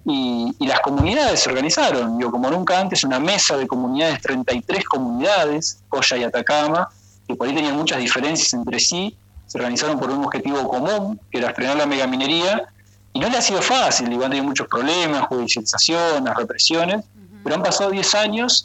y, 0.05 0.55
las 0.61 0.79
comunidades 0.79 1.41
se 1.41 1.51
organizaron, 1.51 2.21
yo 2.21 2.31
como 2.31 2.51
nunca 2.51 2.79
antes, 2.79 3.03
una 3.03 3.19
mesa 3.19 3.57
de 3.57 3.67
comunidades, 3.67 4.21
33 4.21 4.85
comunidades, 4.85 5.83
Coya 5.88 6.19
y 6.19 6.23
Atacama, 6.23 6.88
que 7.27 7.35
por 7.35 7.49
ahí 7.49 7.55
tenían 7.55 7.77
muchas 7.77 7.99
diferencias 7.99 8.55
entre 8.55 8.79
sí, 8.79 9.17
se 9.49 9.59
organizaron 9.59 9.99
por 9.99 10.09
un 10.09 10.25
objetivo 10.25 10.69
común, 10.69 11.19
que 11.33 11.38
era 11.38 11.53
frenar 11.53 11.79
la 11.79 11.87
megaminería, 11.87 12.69
y 13.12 13.20
no 13.20 13.29
le 13.29 13.37
ha 13.37 13.42
sido 13.42 13.61
fácil, 13.62 14.09
digo, 14.09 14.25
han 14.25 14.31
tenido 14.31 14.46
muchos 14.46 14.66
problemas, 14.68 15.27
judicializaciones, 15.27 16.35
represiones, 16.35 17.05
pero 17.44 17.57
han 17.57 17.62
pasado 17.62 17.90
10 17.90 18.14
años 18.14 18.62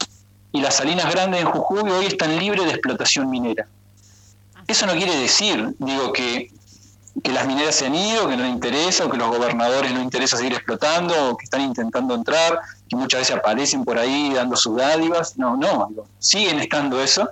y 0.52 0.60
las 0.60 0.76
salinas 0.76 1.10
grandes 1.12 1.42
en 1.42 1.46
Jujuy 1.46 1.90
hoy 1.90 2.06
están 2.06 2.38
libres 2.38 2.64
de 2.64 2.70
explotación 2.70 3.28
minera. 3.28 3.66
Eso 4.66 4.86
no 4.86 4.92
quiere 4.92 5.16
decir, 5.16 5.74
digo, 5.78 6.12
que 6.12 6.50
que 7.22 7.32
las 7.32 7.46
mineras 7.46 7.74
se 7.74 7.86
han 7.86 7.94
ido, 7.94 8.28
que 8.28 8.36
no 8.36 8.44
les 8.44 8.52
interesa, 8.52 9.04
o 9.04 9.10
que 9.10 9.16
los 9.16 9.28
gobernadores 9.28 9.92
no 9.92 10.02
interesa 10.02 10.36
seguir 10.36 10.52
explotando, 10.52 11.30
o 11.30 11.36
que 11.36 11.44
están 11.44 11.62
intentando 11.62 12.14
entrar, 12.14 12.60
que 12.88 12.96
muchas 12.96 13.20
veces 13.20 13.36
aparecen 13.36 13.84
por 13.84 13.98
ahí 13.98 14.32
dando 14.34 14.56
sus 14.56 14.76
dádivas. 14.76 15.36
No, 15.36 15.56
no, 15.56 15.88
siguen 16.18 16.60
estando 16.60 17.02
eso. 17.02 17.28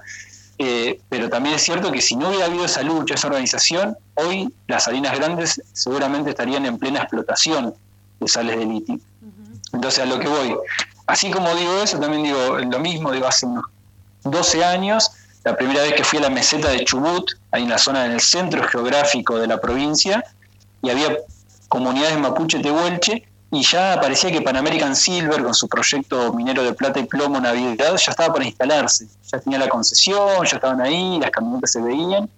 Eh, 0.59 1.01
pero 1.11 1.29
también 1.29 1.57
es 1.57 1.62
cierto 1.62 1.92
que 1.92 2.01
si 2.01 2.16
no 2.16 2.29
hubiera 2.29 2.47
habido 2.47 2.64
esa 2.64 2.83
lucha, 2.83 3.14
esa 3.14 3.27
organización, 3.27 3.97
hoy 4.14 4.53
las 4.69 4.85
salinas 4.85 5.16
grandes 5.19 5.61
seguramente 5.73 6.31
estarían 6.31 6.64
en 6.64 6.79
plena 6.79 7.01
explotación 7.01 7.75
de 8.21 8.29
sales 8.29 8.59
de 8.59 8.64
litio. 8.64 8.99
Entonces, 9.73 10.01
a 10.01 10.07
lo 10.07 10.19
que 10.19 10.29
voy, 10.29 10.57
así 11.07 11.31
como 11.31 11.55
digo 11.55 11.83
eso, 11.83 11.99
también 11.99 12.23
digo 12.23 12.59
lo 12.59 12.79
mismo, 12.79 13.12
digo, 13.12 13.27
hace 13.27 13.47
unos 13.47 13.64
12 14.25 14.64
años. 14.64 15.11
La 15.45 15.57
primera 15.57 15.83
vez 15.83 15.95
que 15.95 16.03
fui 16.03 16.19
a 16.19 16.23
la 16.23 16.31
meseta 16.31 16.71
de 16.71 16.85
Chubut, 16.85 17.33
ahí 17.53 17.62
en 17.62 17.71
la 17.71 17.79
zona, 17.79 18.07
en 18.07 18.12
el 18.12 18.21
centro 18.21 18.64
geográfico 18.64 19.38
de 19.38 19.47
la 19.47 19.61
provincia, 19.61 20.25
y 20.83 20.90
había 20.90 21.19
comunidades 21.69 22.19
mapuche 22.19 22.59
tehuelche, 22.61 23.29
y 23.50 23.62
ya 23.62 23.98
parecía 24.00 24.30
que 24.30 24.42
Pan 24.42 24.56
American 24.56 24.96
Silver, 24.96 25.42
con 25.42 25.54
su 25.54 25.68
proyecto 25.68 26.32
minero 26.32 26.64
de 26.64 26.72
plata 26.72 26.98
y 26.98 27.04
plomo 27.04 27.40
Navidad, 27.40 27.96
ya 27.96 28.11
estaba 28.11 28.32
para 28.32 28.44
instalarse. 28.44 29.06
Ya 29.30 29.38
tenía 29.38 29.59
la 29.59 29.68
concesión, 29.68 30.44
ya 30.44 30.56
estaban 30.56 30.80
ahí, 30.80 31.18
las 31.20 31.30
camionetas 31.30 31.72
se 31.72 31.80
veían, 31.80 32.28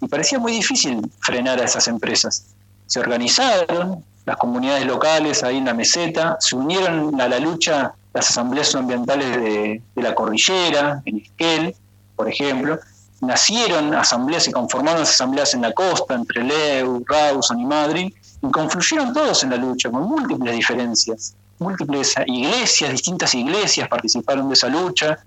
y 0.00 0.08
parecía 0.08 0.38
muy 0.38 0.52
difícil 0.52 1.00
frenar 1.20 1.60
a 1.60 1.64
esas 1.64 1.88
empresas. 1.88 2.46
Se 2.86 3.00
organizaron 3.00 4.04
las 4.26 4.36
comunidades 4.36 4.86
locales 4.86 5.42
ahí 5.42 5.56
en 5.56 5.64
la 5.64 5.74
meseta, 5.74 6.36
se 6.40 6.56
unieron 6.56 7.18
a 7.20 7.28
la 7.28 7.38
lucha 7.38 7.94
las 8.12 8.28
asambleas 8.30 8.74
ambientales 8.74 9.36
de, 9.36 9.82
la 9.94 10.14
cordillera, 10.14 11.00
en 11.04 11.18
Esquel, 11.18 11.74
por 12.16 12.28
ejemplo, 12.28 12.78
nacieron 13.20 13.94
asambleas 13.94 14.48
y 14.48 14.52
conformaron 14.52 15.02
asambleas 15.02 15.54
en 15.54 15.62
la 15.62 15.72
costa, 15.72 16.14
entre 16.14 16.42
Leu, 16.42 17.04
Rawson 17.06 17.60
y 17.60 17.64
Madrid, 17.64 18.12
y 18.42 18.50
confluyeron 18.50 19.12
todos 19.12 19.42
en 19.44 19.50
la 19.50 19.56
lucha, 19.56 19.90
con 19.90 20.02
múltiples 20.04 20.54
diferencias. 20.54 21.34
Múltiples 21.58 22.14
iglesias, 22.26 22.90
distintas 22.92 23.34
iglesias 23.34 23.88
participaron 23.88 24.48
de 24.48 24.54
esa 24.54 24.68
lucha, 24.68 25.18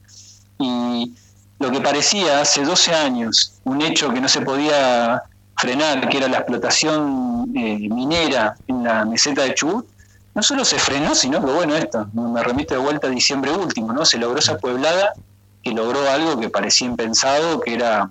y 0.60 1.14
lo 1.60 1.72
que 1.72 1.82
parecía 1.82 2.42
hace 2.42 2.64
12 2.64 2.94
años 2.94 3.54
un 3.64 3.82
hecho 3.82 4.12
que 4.12 4.20
no 4.20 4.28
se 4.28 4.42
podía 4.42 5.24
frenar, 5.58 6.10
que 6.10 6.18
era 6.18 6.28
la 6.28 6.38
explotación 6.38 7.52
eh, 7.56 7.88
minera 7.90 8.56
en 8.68 8.84
la 8.84 9.06
meseta 9.06 9.44
de 9.44 9.54
Chubut, 9.54 9.86
no 10.36 10.42
solo 10.42 10.66
se 10.66 10.80
frenó, 10.80 11.14
sino 11.14 11.46
que, 11.46 11.52
bueno, 11.52 11.76
esto 11.76 12.08
me 12.14 12.44
remite 12.44 12.74
de 12.74 12.80
vuelta 12.80 13.08
a 13.08 13.10
diciembre 13.12 13.52
último, 13.52 13.94
¿no? 13.94 14.04
Se 14.04 14.18
logró 14.18 14.40
esa 14.40 14.58
pueblada 14.58 15.14
que 15.62 15.72
logró 15.72 16.10
algo 16.10 16.40
que 16.40 16.50
parecía 16.50 16.88
impensado, 16.88 17.62
que 17.62 17.76
era 17.76 18.10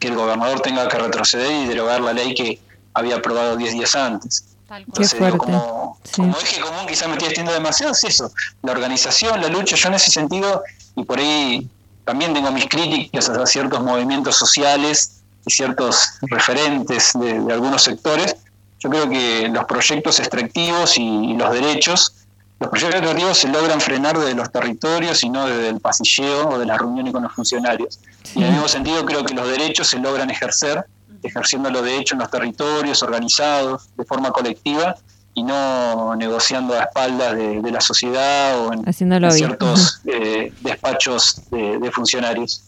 que 0.00 0.08
el 0.08 0.14
gobernador 0.14 0.60
tenga 0.60 0.88
que 0.88 0.98
retroceder 0.98 1.52
y 1.52 1.66
derogar 1.66 2.00
la 2.00 2.12
ley 2.12 2.34
que 2.34 2.58
había 2.94 3.16
aprobado 3.16 3.56
10 3.56 3.72
días 3.72 3.94
antes. 3.94 4.44
Entonces, 4.70 5.20
como, 5.36 5.98
eje 6.40 6.60
común, 6.60 6.86
quizás 6.88 7.06
me 7.06 7.14
estoy 7.14 7.28
extiendo 7.28 7.52
demasiado, 7.52 7.92
es 7.92 8.04
eso, 8.04 8.32
la 8.62 8.72
organización, 8.72 9.40
la 9.40 9.48
lucha, 9.48 9.76
yo 9.76 9.88
en 9.88 9.94
ese 9.94 10.10
sentido, 10.10 10.62
y 10.96 11.04
por 11.04 11.18
ahí 11.18 11.68
también 12.04 12.32
tengo 12.32 12.50
mis 12.50 12.66
críticas 12.68 13.28
a 13.28 13.44
ciertos 13.44 13.82
movimientos 13.82 14.36
sociales 14.36 15.20
y 15.44 15.50
ciertos 15.50 16.14
referentes 16.22 17.12
de, 17.14 17.52
algunos 17.52 17.82
sectores, 17.82 18.36
yo 18.78 18.88
creo 18.88 19.10
que 19.10 19.48
los 19.48 19.64
proyectos 19.66 20.18
extractivos 20.18 20.96
y 20.96 21.34
los 21.34 21.52
derechos 21.52 22.14
los 22.62 22.70
proyectos 22.70 23.02
educativos 23.02 23.38
se 23.38 23.48
logran 23.48 23.80
frenar 23.80 24.16
desde 24.16 24.34
los 24.34 24.52
territorios 24.52 25.24
y 25.24 25.28
no 25.28 25.46
desde 25.46 25.68
el 25.68 25.80
pasilleo 25.80 26.48
o 26.48 26.58
de 26.58 26.66
las 26.66 26.78
reuniones 26.78 27.12
con 27.12 27.24
los 27.24 27.32
funcionarios. 27.32 27.98
Y 28.36 28.38
en 28.38 28.44
el 28.44 28.52
mismo 28.52 28.68
sentido 28.68 29.04
creo 29.04 29.24
que 29.24 29.34
los 29.34 29.48
derechos 29.48 29.88
se 29.88 29.98
logran 29.98 30.30
ejercer, 30.30 30.86
ejerciéndolo 31.22 31.82
de 31.82 31.98
hecho 31.98 32.14
en 32.14 32.20
los 32.20 32.30
territorios, 32.30 33.02
organizados, 33.02 33.88
de 33.96 34.04
forma 34.04 34.30
colectiva, 34.30 34.96
y 35.34 35.42
no 35.42 36.14
negociando 36.16 36.74
a 36.74 36.82
espaldas 36.82 37.34
de, 37.36 37.70
la 37.70 37.80
sociedad 37.80 38.66
o 38.66 38.72
en, 38.72 38.92
ciertos 38.92 40.02
eh, 40.04 40.52
despachos 40.60 41.42
de, 41.50 41.90
funcionarios. 41.90 42.64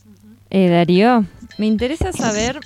Eh, 0.50 0.68
Darío, 0.68 1.26
me 1.58 1.66
interesa 1.66 2.12
saber 2.12 2.60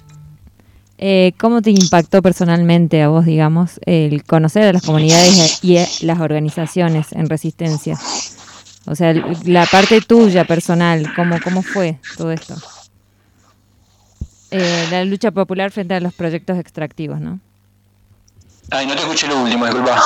eh, 1.00 1.32
¿Cómo 1.38 1.62
te 1.62 1.70
impactó 1.70 2.22
personalmente 2.22 3.00
a 3.02 3.08
vos, 3.08 3.24
digamos, 3.24 3.78
el 3.86 4.24
conocer 4.24 4.64
a 4.64 4.72
las 4.72 4.82
comunidades 4.82 5.60
y 5.62 5.78
las 6.04 6.18
organizaciones 6.18 7.12
en 7.12 7.28
resistencia? 7.28 7.96
O 8.84 8.96
sea, 8.96 9.14
la 9.44 9.64
parte 9.66 10.00
tuya 10.00 10.44
personal, 10.44 11.14
¿cómo, 11.14 11.36
cómo 11.42 11.62
fue 11.62 12.00
todo 12.16 12.32
esto? 12.32 12.56
Eh, 14.50 14.86
la 14.90 15.04
lucha 15.04 15.30
popular 15.30 15.70
frente 15.70 15.94
a 15.94 16.00
los 16.00 16.14
proyectos 16.14 16.58
extractivos, 16.58 17.20
¿no? 17.20 17.38
Ay, 18.70 18.86
no 18.86 18.94
te 18.94 19.00
escuché 19.00 19.26
lo 19.26 19.42
último, 19.42 19.64
disculpa. 19.66 20.00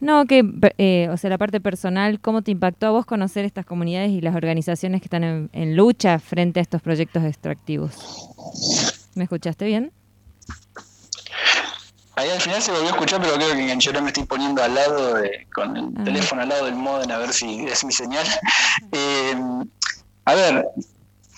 No, 0.00 0.24
que, 0.24 0.42
eh, 0.78 1.08
o 1.10 1.16
sea, 1.18 1.28
la 1.30 1.36
parte 1.38 1.60
personal, 1.60 2.20
¿cómo 2.20 2.40
te 2.42 2.50
impactó 2.50 2.86
a 2.86 2.90
vos 2.90 3.04
conocer 3.04 3.44
estas 3.44 3.66
comunidades 3.66 4.10
y 4.10 4.20
las 4.22 4.34
organizaciones 4.34 5.00
que 5.02 5.06
están 5.06 5.24
en, 5.24 5.50
en 5.52 5.76
lucha 5.76 6.18
frente 6.18 6.58
a 6.58 6.62
estos 6.62 6.80
proyectos 6.80 7.22
extractivos? 7.24 7.92
¿Me 9.14 9.24
escuchaste 9.24 9.66
bien? 9.66 9.92
Ahí 12.16 12.28
al 12.30 12.40
final 12.40 12.60
se 12.62 12.70
volvió 12.70 12.88
a 12.88 12.92
escuchar, 12.92 13.20
pero 13.20 13.34
creo 13.34 13.52
que 13.54 13.76
yo 13.78 14.02
me 14.02 14.08
estoy 14.08 14.24
poniendo 14.24 14.62
al 14.62 14.74
lado, 14.74 15.14
de, 15.14 15.46
con 15.54 15.76
el 15.76 15.84
Ah. 15.98 16.04
teléfono 16.04 16.42
al 16.42 16.48
lado 16.48 16.64
del 16.66 16.74
modem 16.74 17.10
a 17.10 17.18
ver 17.18 17.32
si 17.32 17.64
es 17.66 17.84
mi 17.84 17.92
señal. 17.92 18.26
Eh, 18.92 19.34
a 20.24 20.34
ver, 20.34 20.64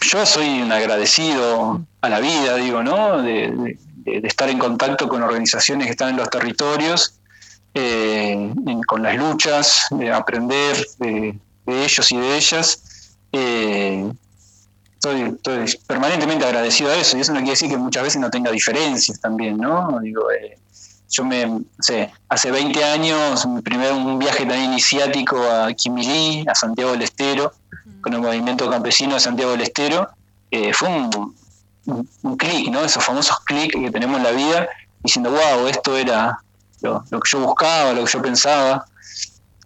yo 0.03 0.27
soy 0.27 0.63
un 0.63 0.73
agradecido 0.73 1.85
a 2.01 2.09
la 2.09 2.21
vida, 2.21 2.57
digo, 2.57 2.83
¿no? 2.83 3.23
De, 3.23 3.77
estar 4.05 4.49
en 4.49 4.59
contacto 4.59 5.09
con 5.09 5.23
organizaciones 5.23 5.87
que 5.87 5.93
están 5.93 6.11
en 6.11 6.17
los 6.17 6.29
territorios, 6.29 7.15
eh, 7.75 8.53
con 8.87 9.03
las 9.03 9.17
luchas, 9.17 9.87
de 9.91 10.13
aprender 10.13 10.77
de, 10.99 11.39
ellos 11.67 12.11
y 12.11 12.17
de 12.17 12.37
ellas. 12.37 13.15
Eh, 13.31 14.13
estoy, 14.95 15.39
permanentemente 15.87 16.45
agradecido 16.45 16.91
a 16.91 16.97
eso, 16.97 17.17
y 17.17 17.21
eso 17.21 17.33
no 17.33 17.39
quiere 17.39 17.53
decir 17.53 17.71
que 17.71 17.77
muchas 17.77 18.03
veces 18.03 18.21
no 18.21 18.31
tenga 18.31 18.51
diferencias 18.51 19.21
también, 19.21 19.57
¿no? 19.57 20.01
Digo, 20.01 20.31
eh, 20.33 20.59
yo 21.11 21.25
me, 21.25 21.61
sé, 21.79 22.11
hace 22.29 22.51
20 22.51 22.83
años, 22.85 23.47
mi 23.47 23.63
primer 23.63 23.93
un 23.93 24.19
viaje 24.19 24.47
también 24.47 24.73
iniciático 24.73 25.41
a 25.43 25.73
Quimilí, 25.75 26.45
a 26.49 26.55
Santiago 26.55 26.93
del 26.93 27.03
Estero, 27.03 27.53
con 28.03 28.13
el 28.13 28.21
movimiento 28.21 28.69
campesino 28.69 29.15
de 29.15 29.21
Santiago 29.21 29.53
del 29.53 29.63
Estero, 29.63 30.09
eh, 30.51 30.75
fue 30.75 30.89
un, 30.89 31.35
un, 32.23 32.37
clic, 32.37 32.71
¿no? 32.71 32.85
Esos 32.85 33.03
famosos 33.03 33.39
clics 33.41 33.75
que 33.75 33.91
tenemos 33.91 34.19
en 34.19 34.25
la 34.25 34.33
vida, 34.33 34.69
diciendo, 35.03 35.31
wow, 35.31 35.67
esto 35.67 35.97
era 35.97 36.39
lo, 36.83 37.03
lo 37.11 37.21
que 37.21 37.31
yo 37.31 37.41
buscaba, 37.41 37.93
lo 37.93 38.05
que 38.05 38.13
yo 38.13 38.21
pensaba. 38.21 38.85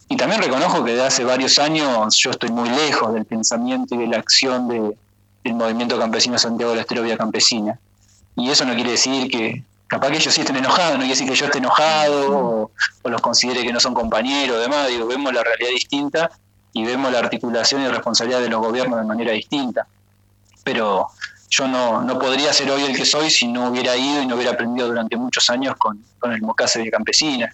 Y 0.08 0.16
también 0.16 0.40
reconozco 0.40 0.84
que 0.84 0.92
desde 0.92 1.06
hace 1.06 1.24
varios 1.24 1.58
años 1.58 2.16
yo 2.16 2.30
estoy 2.30 2.50
muy 2.50 2.68
lejos 2.68 3.12
del 3.12 3.24
pensamiento 3.24 3.96
y 3.96 3.98
de 3.98 4.06
la 4.06 4.18
acción 4.18 4.68
de, 4.68 4.96
del 5.42 5.54
movimiento 5.54 5.98
campesino 5.98 6.38
Santiago 6.38 6.72
del 6.72 6.80
Estero 6.80 7.02
Vía 7.02 7.16
Campesina. 7.16 7.78
Y 8.36 8.50
eso 8.50 8.64
no 8.64 8.74
quiere 8.74 8.92
decir 8.92 9.28
que, 9.30 9.64
capaz 9.88 10.10
que 10.10 10.18
ellos 10.18 10.32
sí 10.32 10.42
estén 10.42 10.56
enojados, 10.56 10.92
no 10.92 10.98
quiere 10.98 11.14
decir 11.14 11.28
que 11.28 11.34
yo 11.34 11.46
esté 11.46 11.58
enojado 11.58 12.38
o, 12.38 12.70
o 13.02 13.08
los 13.08 13.20
considere 13.20 13.62
que 13.62 13.72
no 13.72 13.80
son 13.80 13.94
compañeros, 13.94 14.60
demás, 14.60 14.88
digo, 14.88 15.06
vemos 15.06 15.32
la 15.32 15.42
realidad 15.42 15.70
distinta 15.70 16.30
y 16.76 16.84
vemos 16.84 17.10
la 17.10 17.20
articulación 17.20 17.80
y 17.80 17.88
responsabilidad 17.88 18.40
de 18.42 18.50
los 18.50 18.60
gobiernos 18.60 19.00
de 19.00 19.06
manera 19.06 19.32
distinta. 19.32 19.86
Pero 20.62 21.06
yo 21.48 21.66
no, 21.66 22.02
no 22.02 22.18
podría 22.18 22.52
ser 22.52 22.70
hoy 22.70 22.82
el 22.82 22.94
que 22.94 23.06
soy 23.06 23.30
si 23.30 23.48
no 23.48 23.70
hubiera 23.70 23.96
ido 23.96 24.20
y 24.20 24.26
no 24.26 24.34
hubiera 24.34 24.52
aprendido 24.52 24.88
durante 24.88 25.16
muchos 25.16 25.48
años 25.48 25.74
con, 25.78 26.04
el 26.24 26.42
Mocase 26.42 26.80
de 26.80 26.90
Campesina. 26.90 27.50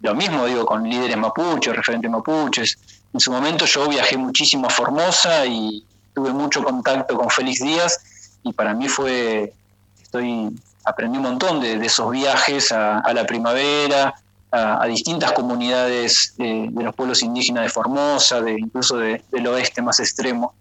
Lo 0.00 0.14
mismo 0.14 0.46
digo 0.46 0.64
con 0.64 0.88
líderes 0.88 1.16
mapuches, 1.16 1.74
referentes 1.74 2.08
mapuches. 2.08 2.78
En 3.12 3.18
su 3.18 3.32
momento 3.32 3.64
yo 3.64 3.88
viajé 3.88 4.16
muchísimo 4.16 4.68
a 4.68 4.70
Formosa 4.70 5.44
y 5.44 5.84
tuve 6.14 6.30
mucho 6.32 6.62
contacto 6.62 7.16
con 7.16 7.30
Félix 7.30 7.60
Díaz 7.60 7.98
y 8.44 8.52
para 8.52 8.74
mí 8.74 8.88
fue, 8.88 9.52
estoy, 10.00 10.50
aprendí 10.84 11.18
un 11.18 11.24
montón 11.24 11.60
de, 11.60 11.84
esos 11.84 12.12
viajes 12.12 12.70
a 12.70 13.12
la 13.12 13.26
primavera, 13.26 14.14
a, 14.52 14.86
distintas 14.86 15.32
comunidades 15.32 16.34
de, 16.36 16.68
de, 16.70 16.84
los 16.84 16.94
pueblos 16.94 17.22
indígenas 17.22 17.64
de 17.64 17.70
Formosa, 17.70 18.40
de, 18.40 18.52
incluso 18.52 18.96
de, 18.96 19.22
del 19.30 19.46
oeste 19.46 19.80
más 19.82 19.98
extremo. 19.98 20.54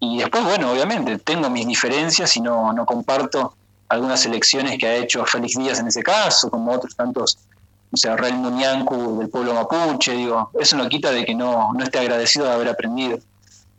Y 0.00 0.18
después, 0.18 0.42
bueno, 0.44 0.72
obviamente, 0.72 1.18
tengo 1.18 1.50
mis 1.50 1.66
diferencias 1.66 2.34
y 2.36 2.40
no, 2.40 2.72
no 2.72 2.86
comparto 2.86 3.54
algunas 3.88 4.24
elecciones 4.24 4.78
que 4.78 4.86
ha 4.86 4.94
hecho 4.96 5.24
Félix 5.26 5.58
Díaz 5.58 5.80
en 5.80 5.88
ese 5.88 6.02
caso, 6.02 6.48
como 6.48 6.72
otros 6.72 6.96
tantos, 6.96 7.38
o 7.92 7.96
sea, 7.96 8.16
Rael 8.16 8.34
Muñancu 8.34 9.18
del 9.18 9.28
pueblo 9.28 9.52
mapuche, 9.52 10.12
digo, 10.12 10.50
eso 10.58 10.76
no 10.76 10.88
quita 10.88 11.10
de 11.10 11.24
que 11.24 11.34
no, 11.34 11.72
no 11.74 11.84
esté 11.84 11.98
agradecido 11.98 12.46
de 12.46 12.52
haber 12.52 12.68
aprendido. 12.68 13.18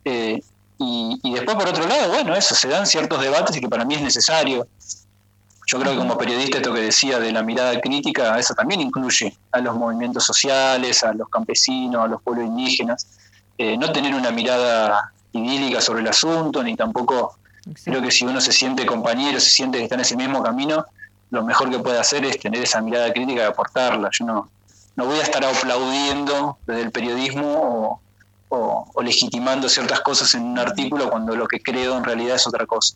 Eh, 0.05 0.43
y, 0.83 1.33
después, 1.33 1.55
por 1.57 1.67
otro 1.67 1.87
lado, 1.87 2.09
bueno, 2.09 2.35
eso, 2.35 2.55
se 2.55 2.67
dan 2.67 2.87
ciertos 2.87 3.21
debates 3.21 3.55
y 3.55 3.61
que 3.61 3.69
para 3.69 3.85
mí 3.85 3.93
es 3.95 4.01
necesario. 4.01 4.67
Yo 5.71 5.79
creo 5.79 5.93
que 5.93 5.99
como 5.99 6.17
periodista 6.17 6.57
esto 6.57 6.73
que 6.73 6.81
decía 6.81 7.17
de 7.17 7.31
la 7.31 7.43
mirada 7.43 7.79
crítica, 7.79 8.37
eso 8.37 8.53
también 8.53 8.81
incluye 8.81 9.37
a 9.53 9.59
los 9.61 9.73
movimientos 9.73 10.25
sociales, 10.25 11.01
a 11.01 11.13
los 11.13 11.29
campesinos, 11.29 12.03
a 12.03 12.07
los 12.07 12.21
pueblos 12.21 12.45
indígenas. 12.45 13.07
Eh, 13.57 13.77
no 13.77 13.89
tener 13.93 14.13
una 14.13 14.31
mirada 14.31 15.13
idílica 15.31 15.79
sobre 15.79 16.01
el 16.01 16.09
asunto, 16.09 16.61
ni 16.61 16.75
tampoco 16.75 17.37
Exacto. 17.59 17.83
creo 17.85 18.01
que 18.01 18.11
si 18.11 18.25
uno 18.25 18.41
se 18.41 18.51
siente 18.51 18.85
compañero, 18.85 19.39
se 19.39 19.49
siente 19.49 19.77
que 19.77 19.85
está 19.85 19.95
en 19.95 20.01
ese 20.01 20.17
mismo 20.17 20.43
camino, 20.43 20.85
lo 21.29 21.45
mejor 21.45 21.69
que 21.69 21.79
puede 21.79 21.99
hacer 21.99 22.25
es 22.25 22.37
tener 22.37 22.61
esa 22.61 22.81
mirada 22.81 23.13
crítica 23.13 23.43
y 23.43 23.45
aportarla. 23.45 24.09
Yo 24.11 24.25
no, 24.25 24.49
no 24.97 25.05
voy 25.05 25.19
a 25.19 25.23
estar 25.23 25.45
aplaudiendo 25.45 26.57
desde 26.67 26.81
el 26.81 26.91
periodismo 26.91 27.47
o, 27.47 28.01
o, 28.49 28.91
o, 28.93 29.01
legitimando 29.01 29.69
ciertas 29.69 30.01
cosas 30.01 30.35
en 30.35 30.43
un 30.43 30.59
artículo 30.59 31.09
cuando 31.09 31.33
lo 31.33 31.47
que 31.47 31.61
creo 31.61 31.97
en 31.97 32.03
realidad 32.03 32.35
es 32.35 32.45
otra 32.45 32.65
cosa. 32.65 32.95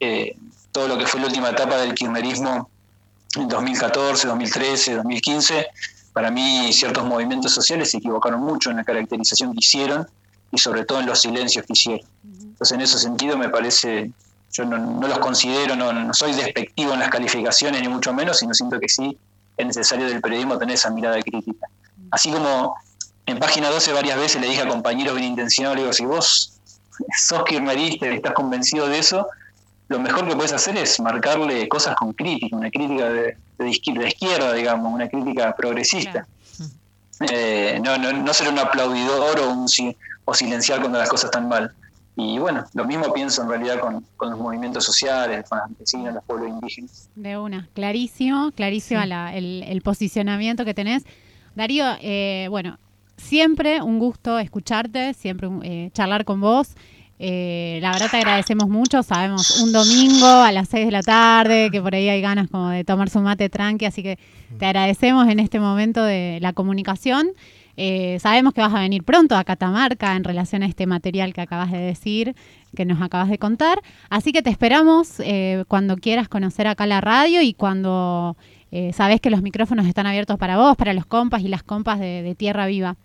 Eh, 0.00 0.34
todo 0.72 0.88
lo 0.88 0.98
que 0.98 1.06
fue 1.06 1.20
la 1.20 1.26
última 1.26 1.50
etapa 1.50 1.76
del 1.78 1.94
kirchnerismo 1.94 2.70
en 3.36 3.48
2014, 3.48 4.28
2013, 4.28 4.94
2015, 4.94 5.66
para 6.12 6.30
mí 6.30 6.72
ciertos 6.72 7.04
movimientos 7.04 7.52
sociales 7.52 7.90
se 7.90 7.98
equivocaron 7.98 8.40
mucho 8.40 8.70
en 8.70 8.76
la 8.76 8.84
caracterización 8.84 9.52
que 9.52 9.60
hicieron 9.60 10.06
y 10.50 10.58
sobre 10.58 10.84
todo 10.84 11.00
en 11.00 11.06
los 11.06 11.20
silencios 11.20 11.64
que 11.66 11.72
hicieron. 11.74 12.06
Entonces 12.24 12.74
en 12.74 12.80
ese 12.80 12.98
sentido 12.98 13.36
me 13.36 13.48
parece, 13.48 14.10
yo 14.52 14.64
no, 14.64 14.78
no 14.78 15.06
los 15.06 15.18
considero, 15.18 15.76
no, 15.76 15.92
no, 15.92 16.14
soy 16.14 16.32
despectivo 16.32 16.94
en 16.94 17.00
las 17.00 17.10
calificaciones 17.10 17.82
ni 17.82 17.88
mucho 17.88 18.12
menos, 18.12 18.38
sino 18.38 18.54
siento 18.54 18.80
que 18.80 18.88
sí 18.88 19.16
es 19.56 19.66
necesario 19.66 20.06
del 20.06 20.20
periodismo 20.20 20.58
tener 20.58 20.74
esa 20.74 20.90
mirada 20.90 21.20
crítica. 21.20 21.66
Así 22.10 22.30
como 22.30 22.76
en 23.26 23.38
página 23.38 23.68
12 23.68 23.92
varias 23.92 24.18
veces 24.18 24.40
le 24.40 24.48
dije 24.48 24.62
a 24.62 24.68
compañeros 24.68 25.14
bien 25.14 25.28
intencionados, 25.28 25.76
le 25.76 25.82
digo, 25.82 25.92
si 25.92 26.06
vos 26.06 26.54
sos 27.18 27.44
kirchnerista 27.44 28.10
y 28.10 28.16
estás 28.16 28.32
convencido 28.32 28.88
de 28.88 28.98
eso, 28.98 29.26
lo 29.88 29.98
mejor 30.00 30.28
que 30.28 30.36
puedes 30.36 30.52
hacer 30.52 30.76
es 30.76 31.00
marcarle 31.00 31.68
cosas 31.68 31.96
con 31.96 32.12
crítica, 32.12 32.56
una 32.56 32.70
crítica 32.70 33.08
de, 33.08 33.36
de, 33.58 33.68
izquierda, 33.68 34.02
de 34.02 34.08
izquierda, 34.08 34.52
digamos, 34.52 34.92
una 34.92 35.08
crítica 35.08 35.54
progresista. 35.56 36.26
Claro. 37.18 37.32
Eh, 37.32 37.80
no, 37.82 37.98
no, 37.98 38.12
no, 38.12 38.32
ser 38.32 38.48
un 38.48 38.58
aplaudidor 38.58 39.40
o, 39.40 39.50
un, 39.50 39.66
o 40.24 40.34
silenciar 40.34 40.80
cuando 40.80 40.98
las 40.98 41.08
cosas 41.08 41.26
están 41.26 41.48
mal. 41.48 41.72
Y 42.14 42.38
bueno, 42.38 42.64
lo 42.74 42.84
mismo 42.84 43.12
pienso 43.12 43.42
en 43.42 43.48
realidad 43.48 43.78
con, 43.80 44.04
con 44.16 44.30
los 44.30 44.38
movimientos 44.38 44.84
sociales, 44.84 45.48
con 45.48 45.58
los 45.58 45.66
campesinos, 45.68 46.14
los 46.14 46.24
pueblos 46.24 46.48
indígenas. 46.48 47.08
De 47.14 47.38
una, 47.38 47.68
clarísimo, 47.74 48.50
clarísimo 48.52 49.02
sí. 49.02 49.08
la, 49.08 49.34
el, 49.34 49.64
el, 49.66 49.82
posicionamiento 49.82 50.64
que 50.64 50.74
tenés. 50.74 51.04
Darío, 51.54 51.84
eh, 52.00 52.48
bueno, 52.50 52.78
siempre 53.16 53.82
un 53.82 53.98
gusto 53.98 54.38
escucharte, 54.38 55.14
siempre 55.14 55.48
eh, 55.62 55.90
charlar 55.92 56.24
con 56.24 56.40
vos. 56.40 56.74
Eh, 57.20 57.78
la 57.82 57.90
verdad 57.90 58.08
te 58.10 58.18
agradecemos 58.18 58.68
mucho, 58.68 59.02
sabemos 59.02 59.60
un 59.60 59.72
domingo 59.72 60.26
a 60.26 60.52
las 60.52 60.68
6 60.68 60.86
de 60.86 60.92
la 60.92 61.02
tarde, 61.02 61.70
que 61.70 61.82
por 61.82 61.94
ahí 61.94 62.08
hay 62.08 62.20
ganas 62.20 62.48
como 62.48 62.68
de 62.68 62.84
tomarse 62.84 63.18
un 63.18 63.24
mate 63.24 63.48
tranqui, 63.48 63.86
así 63.86 64.02
que 64.02 64.18
te 64.58 64.66
agradecemos 64.66 65.28
en 65.28 65.40
este 65.40 65.58
momento 65.58 66.04
de 66.04 66.38
la 66.40 66.52
comunicación. 66.52 67.32
Eh, 67.76 68.18
sabemos 68.20 68.54
que 68.54 68.60
vas 68.60 68.74
a 68.74 68.80
venir 68.80 69.04
pronto 69.04 69.36
a 69.36 69.44
Catamarca 69.44 70.16
en 70.16 70.24
relación 70.24 70.62
a 70.62 70.66
este 70.66 70.86
material 70.86 71.32
que 71.32 71.40
acabas 71.40 71.70
de 71.70 71.78
decir, 71.78 72.34
que 72.76 72.84
nos 72.84 73.00
acabas 73.00 73.28
de 73.28 73.38
contar, 73.38 73.80
así 74.10 74.32
que 74.32 74.42
te 74.42 74.50
esperamos 74.50 75.20
eh, 75.20 75.64
cuando 75.68 75.96
quieras 75.96 76.28
conocer 76.28 76.66
acá 76.66 76.86
la 76.86 77.00
radio 77.00 77.40
y 77.40 77.54
cuando 77.54 78.36
eh, 78.72 78.92
sabes 78.92 79.20
que 79.20 79.30
los 79.30 79.42
micrófonos 79.42 79.86
están 79.86 80.06
abiertos 80.06 80.38
para 80.38 80.56
vos, 80.56 80.76
para 80.76 80.92
los 80.92 81.06
compas 81.06 81.42
y 81.42 81.48
las 81.48 81.62
compas 81.62 82.00
de 82.00 82.34
Tierra 82.36 82.66
Viva. 82.66 82.96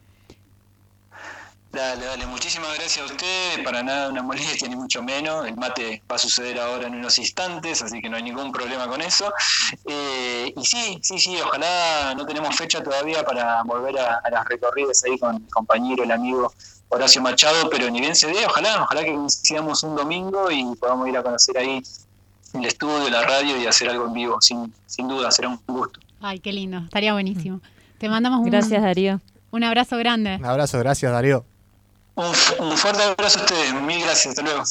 Dale, 1.73 2.05
dale, 2.05 2.27
muchísimas 2.27 2.71
gracias 2.77 3.09
a 3.09 3.11
usted, 3.11 3.63
para 3.63 3.81
nada 3.81 4.07
una 4.07 4.21
molestia 4.21 4.67
ni 4.67 4.75
mucho 4.75 5.01
menos, 5.01 5.47
el 5.47 5.55
mate 5.57 6.03
va 6.09 6.17
a 6.17 6.19
suceder 6.19 6.59
ahora 6.59 6.85
en 6.85 6.93
unos 6.93 7.17
instantes, 7.17 7.81
así 7.81 7.99
que 7.99 8.07
no 8.09 8.15
hay 8.15 8.21
ningún 8.21 8.51
problema 8.51 8.87
con 8.87 9.01
eso. 9.01 9.33
Eh, 9.87 10.53
y 10.55 10.63
sí, 10.63 10.99
sí, 11.01 11.17
sí, 11.17 11.35
ojalá 11.43 12.13
no 12.15 12.27
tenemos 12.27 12.55
fecha 12.55 12.83
todavía 12.83 13.25
para 13.25 13.63
volver 13.63 13.97
a, 13.97 14.19
a 14.23 14.29
las 14.29 14.45
recorridas 14.45 15.03
ahí 15.03 15.17
con 15.17 15.37
el 15.37 15.49
compañero, 15.49 16.03
el 16.03 16.11
amigo 16.11 16.53
Horacio 16.89 17.23
Machado, 17.23 17.67
pero 17.71 17.89
ni 17.89 18.01
bien 18.01 18.15
se 18.15 18.27
dé, 18.27 18.45
ojalá, 18.45 18.83
ojalá 18.83 19.03
que 19.03 19.15
coincidamos 19.15 19.81
un 19.81 19.95
domingo 19.95 20.51
y 20.51 20.75
podamos 20.75 21.09
ir 21.09 21.17
a 21.17 21.23
conocer 21.23 21.57
ahí 21.57 21.81
el 22.53 22.65
estudio, 22.65 23.09
la 23.09 23.23
radio 23.23 23.57
y 23.57 23.65
hacer 23.65 23.89
algo 23.89 24.05
en 24.05 24.13
vivo, 24.13 24.39
sin, 24.41 24.71
sin 24.85 25.07
duda, 25.07 25.31
será 25.31 25.49
un 25.49 25.59
gusto. 25.65 25.99
Ay, 26.21 26.39
qué 26.39 26.53
lindo, 26.53 26.77
estaría 26.77 27.13
buenísimo. 27.13 27.61
Te 27.97 28.09
mandamos 28.09 28.45
gracias, 28.45 28.79
un, 28.79 28.85
Darío. 28.85 29.21
Un 29.49 29.63
abrazo 29.63 29.97
grande. 29.97 30.35
Un 30.35 30.45
abrazo, 30.45 30.77
gracias, 30.77 31.11
Darío. 31.11 31.43
Un, 32.15 32.77
fuerte 32.77 33.01
abrazo 33.01 33.39
a 33.39 33.41
ustedes, 33.41 33.73
mil 33.81 34.01
gracias, 34.01 34.27
hasta 34.27 34.41
luego. 34.43 34.63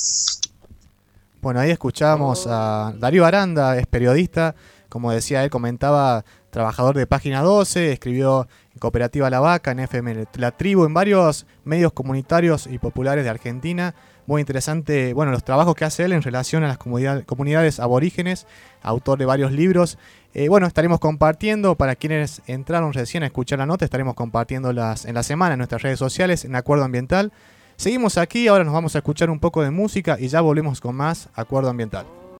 Bueno, 1.40 1.58
ahí 1.58 1.70
escuchamos 1.72 2.46
a 2.48 2.92
Darío 2.96 3.26
Aranda, 3.26 3.76
es 3.76 3.86
periodista, 3.86 4.54
como 4.88 5.10
decía 5.10 5.42
él, 5.42 5.50
comentaba 5.50 6.24
trabajador 6.50 6.96
de 6.96 7.06
Página 7.08 7.40
12, 7.42 7.92
escribió 7.92 8.46
en 8.72 8.78
Cooperativa 8.78 9.28
La 9.28 9.40
Vaca, 9.40 9.72
en 9.72 9.80
FM 9.80 10.26
La 10.34 10.52
Tribu, 10.52 10.84
en 10.84 10.94
varios 10.94 11.46
medios 11.64 11.92
comunitarios 11.92 12.68
y 12.68 12.78
populares 12.78 13.24
de 13.24 13.30
Argentina. 13.30 13.94
Muy 14.26 14.40
interesante, 14.40 15.12
bueno, 15.14 15.32
los 15.32 15.42
trabajos 15.42 15.74
que 15.74 15.84
hace 15.84 16.04
él 16.04 16.12
en 16.12 16.22
relación 16.22 16.62
a 16.62 16.68
las 16.68 16.78
comunidades 16.78 17.80
aborígenes, 17.80 18.46
autor 18.82 19.18
de 19.18 19.24
varios 19.24 19.50
libros. 19.50 19.98
Eh, 20.34 20.48
bueno, 20.48 20.66
estaremos 20.66 20.98
compartiendo, 20.98 21.74
para 21.74 21.94
quienes 21.94 22.40
entraron 22.46 22.92
recién 22.94 23.22
a 23.22 23.26
escuchar 23.26 23.58
la 23.58 23.66
nota, 23.66 23.84
estaremos 23.84 24.14
compartiéndolas 24.14 25.04
en 25.04 25.14
la 25.14 25.22
semana 25.22 25.54
en 25.54 25.58
nuestras 25.58 25.82
redes 25.82 25.98
sociales, 25.98 26.44
en 26.44 26.56
Acuerdo 26.56 26.84
Ambiental. 26.84 27.32
Seguimos 27.76 28.16
aquí, 28.16 28.48
ahora 28.48 28.64
nos 28.64 28.72
vamos 28.72 28.94
a 28.94 28.98
escuchar 28.98 29.28
un 29.28 29.40
poco 29.40 29.62
de 29.62 29.70
música 29.70 30.16
y 30.18 30.28
ya 30.28 30.40
volvemos 30.40 30.80
con 30.80 30.94
más 30.96 31.28
Acuerdo 31.34 31.68
Ambiental. 31.68 32.21